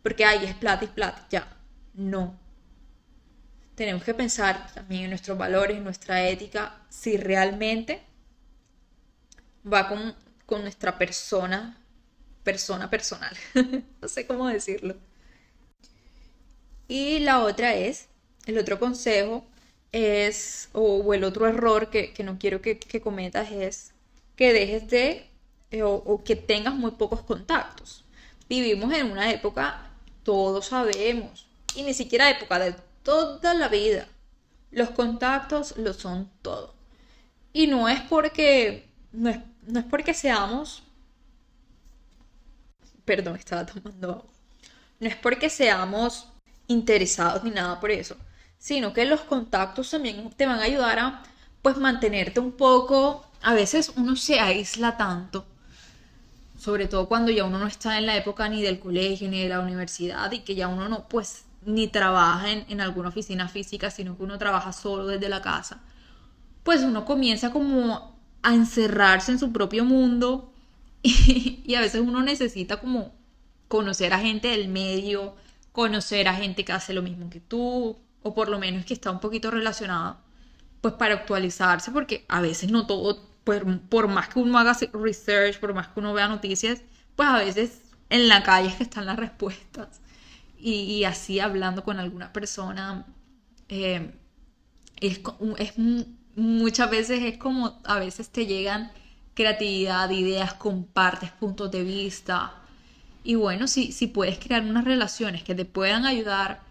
Porque 0.03 0.25
ahí 0.25 0.45
es 0.45 0.55
plata 0.55 0.85
y 0.85 0.89
plata, 0.89 1.27
ya. 1.31 1.57
No 1.95 2.49
tenemos 3.79 4.03
que 4.03 4.13
pensar 4.13 4.73
también 4.75 5.05
en 5.05 5.11
nuestros 5.11 5.39
valores, 5.39 5.77
en 5.77 5.85
nuestra 5.85 6.27
ética, 6.29 6.81
si 6.89 7.17
realmente 7.17 8.03
va 9.73 9.89
con, 9.89 10.17
con 10.47 10.63
nuestra 10.63 10.99
persona, 10.99 11.79
persona 12.43 12.91
personal. 12.91 13.33
no 14.03 14.09
sé 14.09 14.27
cómo 14.27 14.49
decirlo. 14.49 14.97
Y 16.89 17.19
la 17.21 17.41
otra 17.41 17.75
es, 17.75 18.09
el 18.47 18.59
otro 18.59 18.79
consejo 18.81 19.45
es, 19.93 20.71
o, 20.73 21.13
el 21.15 21.25
otro 21.25 21.47
error 21.47 21.91
que, 21.91 22.15
no 22.25 22.39
quiero 22.39 22.63
que, 22.63 22.79
cometas 23.03 23.53
es 23.53 23.93
que 24.37 24.53
dejes 24.53 24.89
de, 24.89 25.29
eh, 25.71 25.83
o, 25.83 25.93
o 25.95 26.25
que 26.25 26.35
tengas 26.35 26.75
muy 26.75 26.93
pocos 26.93 27.23
contactos. 27.23 28.05
Vivimos 28.49 28.93
en 28.95 29.11
una 29.11 29.31
época, 29.31 29.91
todos 30.23 30.67
sabemos, 30.67 31.47
y 31.75 31.83
ni 31.83 31.93
siquiera 31.93 32.31
época 32.31 32.59
de 32.59 32.75
toda 33.03 33.53
la 33.55 33.69
vida. 33.69 34.09
Los 34.71 34.91
contactos 34.91 35.77
lo 35.77 35.93
son 35.93 36.31
todo. 36.43 36.75
Y 37.53 37.67
no 37.67 37.89
es 37.89 38.01
porque, 38.03 38.89
no 39.13 39.31
es, 39.31 39.39
no 39.67 39.81
es 39.81 39.87
porque 39.87 40.15
seamos, 40.15 40.83
perdón, 43.05 43.37
estaba 43.37 43.67
tomando 43.67 44.11
agua. 44.11 44.31
No 45.01 45.09
es 45.09 45.17
porque 45.17 45.49
seamos 45.51 46.29
interesados 46.69 47.43
ni 47.43 47.51
nada 47.51 47.81
por 47.81 47.91
eso, 47.91 48.17
sino 48.59 48.93
que 48.93 49.05
los 49.05 49.21
contactos 49.21 49.91
también 49.91 50.31
te 50.31 50.47
van 50.47 50.61
a 50.61 50.65
ayudar 50.65 50.99
a 50.99 51.23
pues 51.63 51.77
mantenerte 51.77 52.41
un 52.41 52.53
poco, 52.53 53.25
a 53.43 53.55
veces 53.55 53.93
uno 53.97 54.15
se 54.17 54.39
aísla 54.39 54.97
tanto, 54.97 55.45
sobre 56.59 56.87
todo 56.87 57.09
cuando 57.09 57.31
ya 57.31 57.45
uno 57.45 57.59
no 57.59 57.67
está 57.67 57.99
en 57.99 58.07
la 58.07 58.17
época 58.17 58.49
ni 58.49 58.63
del 58.63 58.79
colegio 58.79 59.29
ni 59.29 59.43
de 59.43 59.49
la 59.49 59.61
universidad 59.61 60.31
y 60.33 60.41
que 60.41 60.55
ya 60.55 60.69
uno 60.69 60.89
no 60.89 61.09
pues 61.09 61.45
ni 61.65 61.89
trabaja 61.89 62.51
en, 62.51 62.81
alguna 62.81 63.09
oficina 63.09 63.49
física, 63.49 63.91
sino 63.91 64.17
que 64.17 64.23
uno 64.23 64.39
trabaja 64.39 64.73
solo 64.73 65.07
desde 65.07 65.29
la 65.29 65.43
casa, 65.43 65.81
pues 66.63 66.83
uno 66.83 67.05
comienza 67.05 67.51
como 67.51 68.17
a 68.43 68.55
encerrarse 68.55 69.33
en 69.33 69.39
su 69.39 69.53
propio 69.53 69.85
mundo 69.85 70.53
y, 71.03 71.75
a 71.75 71.81
veces 71.81 72.01
uno 72.01 72.23
necesita 72.23 72.79
como 72.79 73.13
conocer 73.69 74.13
a 74.13 74.19
gente 74.19 74.49
del 74.49 74.69
medio, 74.69 75.35
conocer 75.79 76.27
a 76.27 76.35
gente 76.35 76.65
que 76.65 76.73
hace 76.73 76.93
lo 76.93 77.03
mismo 77.03 77.31
que 77.31 77.39
tú, 77.39 77.97
o 78.23 78.35
por 78.35 78.49
lo 78.49 78.59
menos 78.59 78.85
que 78.85 78.95
está 78.95 79.13
un 79.13 79.21
poquito 79.21 79.49
relacionado, 79.49 80.19
pues 80.81 80.95
para 80.95 81.15
actualizarse, 81.15 81.93
porque 81.93 82.25
a 82.29 82.41
veces 82.41 82.73
no 82.73 82.85
todo 82.89 83.23
por, 83.45 84.09
más 84.09 84.29
que 84.29 84.41
uno 84.41 84.59
haga 84.59 84.77
research, 84.93 85.61
por 85.61 85.75
más 85.75 85.87
que 85.87 86.01
uno 86.01 86.13
vea 86.15 86.27
noticias, 86.27 86.83
pues 87.15 87.29
a 87.29 87.39
veces 87.39 87.81
en 88.11 88.27
la 88.27 88.43
calle 88.43 88.71
es 88.71 88.75
que 88.75 88.83
están 88.83 89.07
las 89.07 89.19
respuestas. 89.19 90.01
Y, 90.59 91.05
así 91.05 91.39
hablando 91.39 91.85
con 91.85 92.01
alguna 92.01 92.33
persona, 92.33 93.07
eh, 93.69 94.11
es, 95.01 95.21
muchas 96.35 96.91
veces 96.91 97.23
es 97.23 97.39
como 97.39 97.81
a 97.85 98.01
veces 98.01 98.31
te 98.31 98.47
llegan 98.47 98.91
creatividad, 99.35 100.11
ideas, 100.11 100.55
compartes 100.55 101.31
puntos 101.31 101.71
de 101.71 101.85
vista. 101.85 102.65
Y 103.25 103.35
bueno, 103.35 103.67
si, 103.67 103.93
si 103.93 104.07
puedes 104.07 104.39
crear 104.39 104.63
unas 104.63 104.85
relaciones 104.85 105.43
que 105.43 105.55
te 105.55 105.65
puedan 105.65 106.07
ayudar 106.07 106.63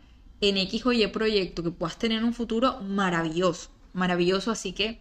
en 0.42 0.58
X 0.58 0.86
o 0.86 0.92
Y 0.92 1.06
proyecto 1.08 1.64
que 1.64 1.72
puedas 1.72 1.98
tener 1.98 2.24
un 2.24 2.34
futuro 2.34 2.80
maravilloso, 2.82 3.70
maravilloso. 3.94 4.52
Así 4.52 4.74
que 4.74 5.00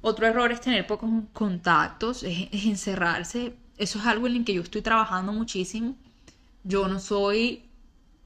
otro 0.00 0.26
error 0.26 0.52
es 0.52 0.60
tener 0.60 0.86
pocos 0.86 1.10
contactos, 1.32 2.22
es, 2.22 2.48
encerrarse. 2.52 3.56
Eso 3.76 3.98
es 3.98 4.06
algo 4.06 4.26
en 4.26 4.36
el 4.36 4.44
que 4.44 4.54
yo 4.54 4.62
estoy 4.62 4.82
trabajando 4.82 5.32
muchísimo. 5.32 5.96
Yo 6.62 6.88
no 6.88 7.00
soy, 7.00 7.64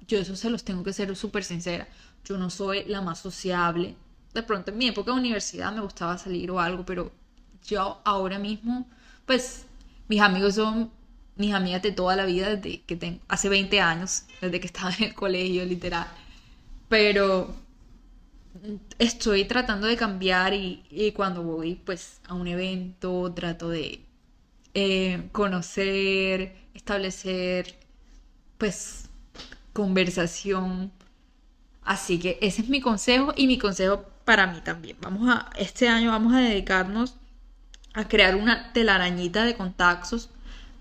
yo 0.07 0.18
eso 0.18 0.36
se 0.36 0.51
los 0.51 0.64
tengo 0.64 0.82
que 0.84 0.93
ser 0.93 1.14
súper 1.16 1.45
sincera. 1.45 1.89
Yo 2.24 2.36
no 2.39 2.51
soy 2.51 2.84
la 2.86 3.01
más 3.01 3.20
sociable. 3.20 3.97
De 4.34 4.43
pronto 4.43 4.70
en 4.70 4.78
mi 4.78 4.89
época 4.89 5.12
de 5.12 5.18
universidad 5.18 5.72
me 5.72 5.80
gustaba 5.80 6.18
salir 6.18 6.51
o 6.51 6.61
algo, 6.61 6.84
pero 6.84 7.11
yo 7.66 8.01
ahora 8.05 8.39
mismo, 8.39 8.86
pues 9.26 9.66
mis 10.09 10.20
amigos 10.20 10.57
son 10.57 10.91
mis 11.39 11.55
amigas 11.55 11.82
de 11.82 11.93
toda 11.93 12.16
la 12.16 12.26
vida, 12.26 12.55
desde 12.57 12.82
que 12.82 12.97
tengo, 12.97 13.20
hace 13.28 13.49
20 13.49 13.80
años, 13.80 14.24
desde 14.41 14.61
que 14.61 14.66
estaba 14.66 14.93
en 14.99 15.05
el 15.05 15.14
colegio, 15.14 15.64
literal. 15.64 16.09
Pero 16.89 17.55
estoy 18.99 19.45
tratando 19.45 19.86
de 19.86 19.97
cambiar 19.97 20.53
y, 20.55 21.12
cuando 21.16 21.43
voy 21.43 21.76
pues 21.76 22.20
a 22.26 22.34
un 22.34 22.47
evento 22.49 23.32
trato 23.32 23.68
de 23.70 24.01
eh, 24.74 25.28
conocer, 25.32 26.57
establecer 26.74 27.76
pues 28.59 29.09
conversación. 29.72 30.93
Así 31.84 32.18
que 32.18 32.39
ese 32.43 32.62
es 32.62 32.68
mi 32.68 32.80
consejo 32.80 33.32
y 33.36 33.47
mi 33.47 33.59
consejo 33.59 34.05
para 34.24 34.47
mí 34.47 34.61
también. 34.62 34.97
Vamos 35.01 35.28
a, 35.28 35.51
este 35.57 35.89
año 35.89 36.11
vamos 36.11 36.34
a 36.34 36.41
dedicarnos 36.41 37.14
a 37.95 38.07
crear 38.09 38.36
una 38.36 38.72
telarañita 38.72 39.45
de 39.45 39.57
contactos 39.57 40.30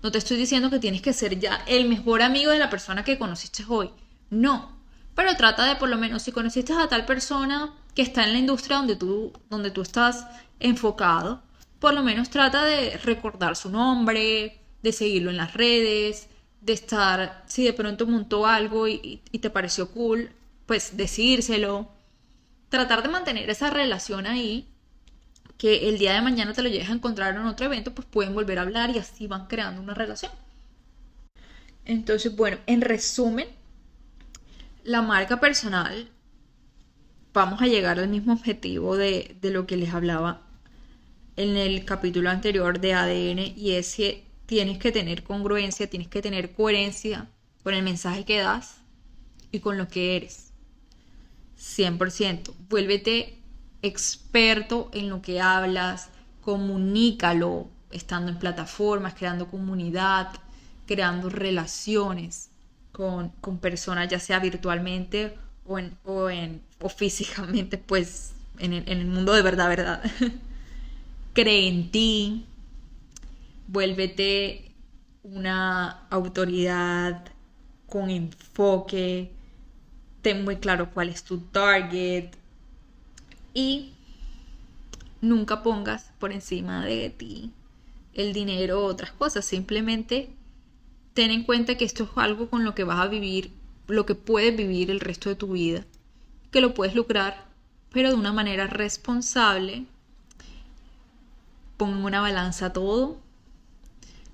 no 0.02 0.12
te 0.12 0.18
estoy 0.18 0.36
diciendo 0.36 0.70
que 0.70 0.78
tienes 0.78 1.02
que 1.02 1.12
ser 1.12 1.38
ya 1.38 1.62
el 1.66 1.88
mejor 1.88 2.22
amigo 2.22 2.52
de 2.52 2.58
la 2.58 2.70
persona 2.70 3.04
que 3.04 3.18
conociste 3.18 3.64
hoy. 3.68 3.90
No. 4.30 4.76
Pero 5.14 5.34
trata 5.36 5.66
de 5.66 5.76
por 5.76 5.88
lo 5.88 5.98
menos, 5.98 6.22
si 6.22 6.32
conociste 6.32 6.72
a 6.72 6.88
tal 6.88 7.04
persona 7.04 7.74
que 7.94 8.02
está 8.02 8.24
en 8.24 8.32
la 8.32 8.38
industria 8.38 8.76
donde 8.76 8.94
tú, 8.94 9.32
donde 9.50 9.70
tú 9.70 9.82
estás 9.82 10.26
enfocado, 10.60 11.42
por 11.80 11.94
lo 11.94 12.02
menos 12.02 12.30
trata 12.30 12.64
de 12.64 12.96
recordar 12.98 13.56
su 13.56 13.70
nombre, 13.70 14.60
de 14.82 14.92
seguirlo 14.92 15.30
en 15.30 15.36
las 15.36 15.54
redes, 15.54 16.28
de 16.60 16.72
estar, 16.72 17.44
si 17.46 17.64
de 17.64 17.72
pronto 17.72 18.06
montó 18.06 18.46
algo 18.46 18.86
y, 18.86 19.22
y 19.32 19.38
te 19.40 19.50
pareció 19.50 19.90
cool, 19.90 20.30
pues 20.66 20.96
decírselo. 20.96 21.88
Tratar 22.68 23.02
de 23.02 23.08
mantener 23.08 23.50
esa 23.50 23.70
relación 23.70 24.26
ahí 24.26 24.68
que 25.58 25.88
el 25.88 25.98
día 25.98 26.14
de 26.14 26.22
mañana 26.22 26.54
te 26.54 26.62
lo 26.62 26.68
llegues 26.68 26.88
a 26.88 26.92
encontrar 26.92 27.34
en 27.34 27.44
otro 27.44 27.66
evento, 27.66 27.92
pues 27.92 28.06
pueden 28.06 28.32
volver 28.32 28.58
a 28.58 28.62
hablar 28.62 28.90
y 28.90 28.98
así 28.98 29.26
van 29.26 29.48
creando 29.48 29.82
una 29.82 29.92
relación. 29.92 30.32
Entonces, 31.84 32.34
bueno, 32.36 32.58
en 32.66 32.80
resumen, 32.80 33.48
la 34.84 35.02
marca 35.02 35.40
personal, 35.40 36.08
vamos 37.32 37.60
a 37.60 37.66
llegar 37.66 37.98
al 37.98 38.08
mismo 38.08 38.32
objetivo 38.32 38.96
de, 38.96 39.36
lo 39.42 39.66
que 39.66 39.76
les 39.76 39.92
hablaba 39.92 40.42
en 41.36 41.56
el 41.56 41.84
capítulo 41.84 42.30
anterior 42.30 42.80
de 42.80 42.94
ADN 42.94 43.54
y 43.56 43.72
es 43.72 43.96
que 43.96 44.24
tienes 44.46 44.78
que 44.78 44.92
tener 44.92 45.24
congruencia, 45.24 45.90
tienes 45.90 46.08
que 46.08 46.22
tener 46.22 46.52
coherencia 46.52 47.28
con 47.62 47.74
el 47.74 47.82
mensaje 47.82 48.24
que 48.24 48.38
das 48.38 48.76
y 49.50 49.60
con 49.60 49.76
lo 49.76 49.88
que 49.88 50.16
eres. 50.16 50.52
100%. 51.58 52.52
Vuélvete 52.68 53.37
experto 53.82 54.90
en 54.92 55.08
lo 55.08 55.22
que 55.22 55.40
hablas, 55.40 56.10
comunícalo 56.42 57.68
estando 57.90 58.30
en 58.30 58.38
plataformas, 58.38 59.14
creando 59.14 59.48
comunidad, 59.48 60.28
creando 60.86 61.28
relaciones 61.28 62.50
con, 62.92 63.30
personas, 63.60 64.08
ya 64.08 64.18
sea 64.18 64.40
virtualmente 64.40 65.38
o, 65.66 65.78
en, 65.78 65.96
o, 66.04 66.28
en, 66.28 66.62
o 66.80 66.88
físicamente, 66.88 67.78
pues 67.78 68.32
en 68.58 68.72
el, 68.72 68.88
en 68.88 68.98
el 68.98 69.06
mundo 69.06 69.32
de 69.32 69.42
verdad, 69.42 69.68
verdad. 69.68 70.02
Cree 71.32 71.68
en 71.68 71.90
ti, 71.90 72.46
vuélvete 73.68 74.72
una 75.22 76.06
autoridad 76.10 77.24
con 77.86 78.10
enfoque, 78.10 79.30
ten 80.22 80.44
muy 80.44 80.56
claro 80.56 80.90
cuál 80.90 81.08
es 81.08 81.22
tu 81.22 81.38
target, 81.38 82.30
y 83.58 83.90
nunca 85.20 85.64
pongas 85.64 86.12
por 86.20 86.30
encima 86.30 86.86
de 86.86 87.10
ti 87.10 87.50
el 88.14 88.32
dinero 88.32 88.82
o 88.82 88.84
otras 88.84 89.10
cosas. 89.10 89.44
Simplemente 89.44 90.30
ten 91.12 91.32
en 91.32 91.42
cuenta 91.42 91.76
que 91.76 91.84
esto 91.84 92.04
es 92.04 92.10
algo 92.14 92.48
con 92.48 92.62
lo 92.64 92.76
que 92.76 92.84
vas 92.84 93.00
a 93.00 93.08
vivir, 93.08 93.50
lo 93.88 94.06
que 94.06 94.14
puedes 94.14 94.56
vivir 94.56 94.92
el 94.92 95.00
resto 95.00 95.28
de 95.28 95.34
tu 95.34 95.48
vida, 95.54 95.84
que 96.52 96.60
lo 96.60 96.72
puedes 96.72 96.94
lograr, 96.94 97.46
pero 97.90 98.10
de 98.10 98.14
una 98.14 98.32
manera 98.32 98.68
responsable. 98.68 99.86
Pon 101.78 102.04
una 102.04 102.20
balanza 102.20 102.72
todo. 102.72 103.18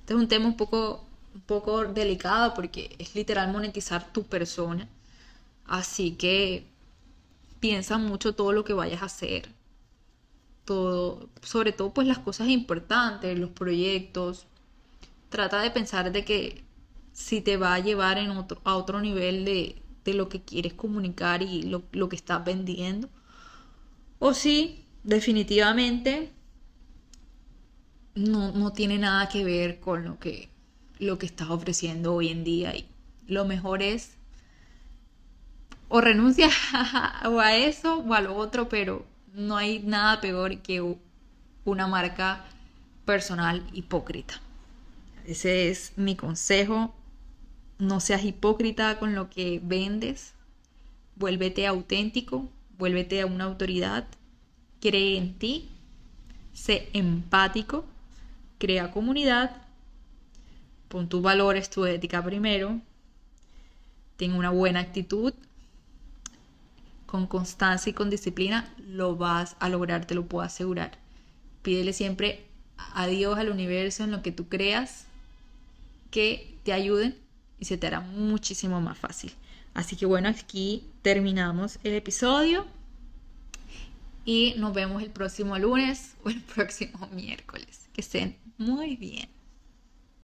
Este 0.00 0.12
es 0.12 0.20
un 0.20 0.28
tema 0.28 0.46
un 0.46 0.58
poco, 0.58 1.02
un 1.34 1.40
poco 1.40 1.86
delicado 1.86 2.52
porque 2.52 2.94
es 2.98 3.14
literal 3.14 3.50
monetizar 3.50 4.12
tu 4.12 4.24
persona. 4.24 4.86
Así 5.66 6.12
que 6.12 6.66
piensa 7.64 7.96
mucho 7.96 8.34
todo 8.34 8.52
lo 8.52 8.62
que 8.62 8.74
vayas 8.74 9.00
a 9.00 9.06
hacer. 9.06 9.48
Todo, 10.66 11.30
sobre 11.40 11.72
todo 11.72 11.94
pues 11.94 12.06
las 12.06 12.18
cosas 12.18 12.48
importantes, 12.50 13.38
los 13.38 13.48
proyectos. 13.48 14.44
Trata 15.30 15.62
de 15.62 15.70
pensar 15.70 16.12
de 16.12 16.26
que 16.26 16.62
si 17.14 17.40
te 17.40 17.56
va 17.56 17.72
a 17.72 17.78
llevar 17.78 18.18
en 18.18 18.32
otro, 18.32 18.60
a 18.64 18.76
otro 18.76 19.00
nivel 19.00 19.46
de, 19.46 19.80
lo 20.12 20.28
que 20.28 20.42
quieres 20.42 20.74
comunicar 20.74 21.40
y 21.40 21.62
lo, 21.62 21.84
lo 21.92 22.10
que 22.10 22.16
estás 22.16 22.44
vendiendo. 22.44 23.08
O 24.18 24.34
si 24.34 24.84
definitivamente 25.02 26.32
no, 28.14 28.52
no, 28.52 28.74
tiene 28.74 28.98
nada 28.98 29.30
que 29.30 29.42
ver 29.42 29.80
con 29.80 30.04
lo 30.04 30.18
que, 30.18 30.50
lo 30.98 31.16
que 31.16 31.24
estás 31.24 31.48
ofreciendo 31.48 32.12
hoy 32.12 32.28
en 32.28 32.44
día. 32.44 32.76
Y 32.76 32.86
lo 33.26 33.46
mejor 33.46 33.82
es 33.82 34.18
o 35.88 36.00
renuncias 36.00 36.52
o 37.24 37.40
a 37.40 37.56
eso 37.56 37.98
o 37.98 38.14
a 38.14 38.20
lo 38.20 38.36
otro, 38.36 38.68
pero 38.68 39.04
no 39.34 39.56
hay 39.56 39.80
nada 39.80 40.20
peor 40.20 40.58
que 40.58 40.96
una 41.64 41.86
marca 41.86 42.44
personal 43.04 43.66
hipócrita. 43.72 44.40
Ese 45.26 45.70
es 45.70 45.92
mi 45.96 46.16
consejo. 46.16 46.94
No 47.78 48.00
seas 48.00 48.24
hipócrita 48.24 48.98
con 48.98 49.14
lo 49.14 49.30
que 49.30 49.60
vendes. 49.62 50.34
Vuélvete 51.16 51.66
auténtico, 51.66 52.48
vuélvete 52.78 53.20
a 53.20 53.26
una 53.26 53.44
autoridad. 53.44 54.06
Cree 54.80 55.16
en 55.16 55.34
ti. 55.38 55.68
Sé 56.52 56.88
empático. 56.92 57.84
Crea 58.58 58.90
comunidad. 58.90 59.56
Pon 60.88 61.08
tus 61.08 61.22
valores, 61.22 61.70
tu 61.70 61.84
ética 61.86 62.22
primero. 62.22 62.80
Ten 64.16 64.32
una 64.34 64.50
buena 64.50 64.80
actitud 64.80 65.34
con 67.14 67.28
constancia 67.28 67.90
y 67.90 67.92
con 67.92 68.10
disciplina, 68.10 68.74
lo 68.88 69.14
vas 69.14 69.54
a 69.60 69.68
lograr, 69.68 70.04
te 70.04 70.16
lo 70.16 70.26
puedo 70.26 70.44
asegurar. 70.44 70.98
Pídele 71.62 71.92
siempre 71.92 72.44
a 72.76 73.06
Dios, 73.06 73.38
al 73.38 73.50
universo, 73.50 74.02
en 74.02 74.10
lo 74.10 74.20
que 74.20 74.32
tú 74.32 74.48
creas, 74.48 75.04
que 76.10 76.56
te 76.64 76.72
ayuden 76.72 77.16
y 77.60 77.66
se 77.66 77.78
te 77.78 77.86
hará 77.86 78.00
muchísimo 78.00 78.80
más 78.80 78.98
fácil. 78.98 79.32
Así 79.74 79.94
que 79.94 80.06
bueno, 80.06 80.28
aquí 80.28 80.88
terminamos 81.02 81.78
el 81.84 81.94
episodio 81.94 82.66
y 84.24 84.54
nos 84.56 84.74
vemos 84.74 85.00
el 85.00 85.10
próximo 85.10 85.56
lunes 85.56 86.16
o 86.24 86.30
el 86.30 86.40
próximo 86.56 87.08
miércoles. 87.12 87.88
Que 87.92 88.00
estén 88.00 88.36
muy 88.58 88.96
bien. 88.96 89.33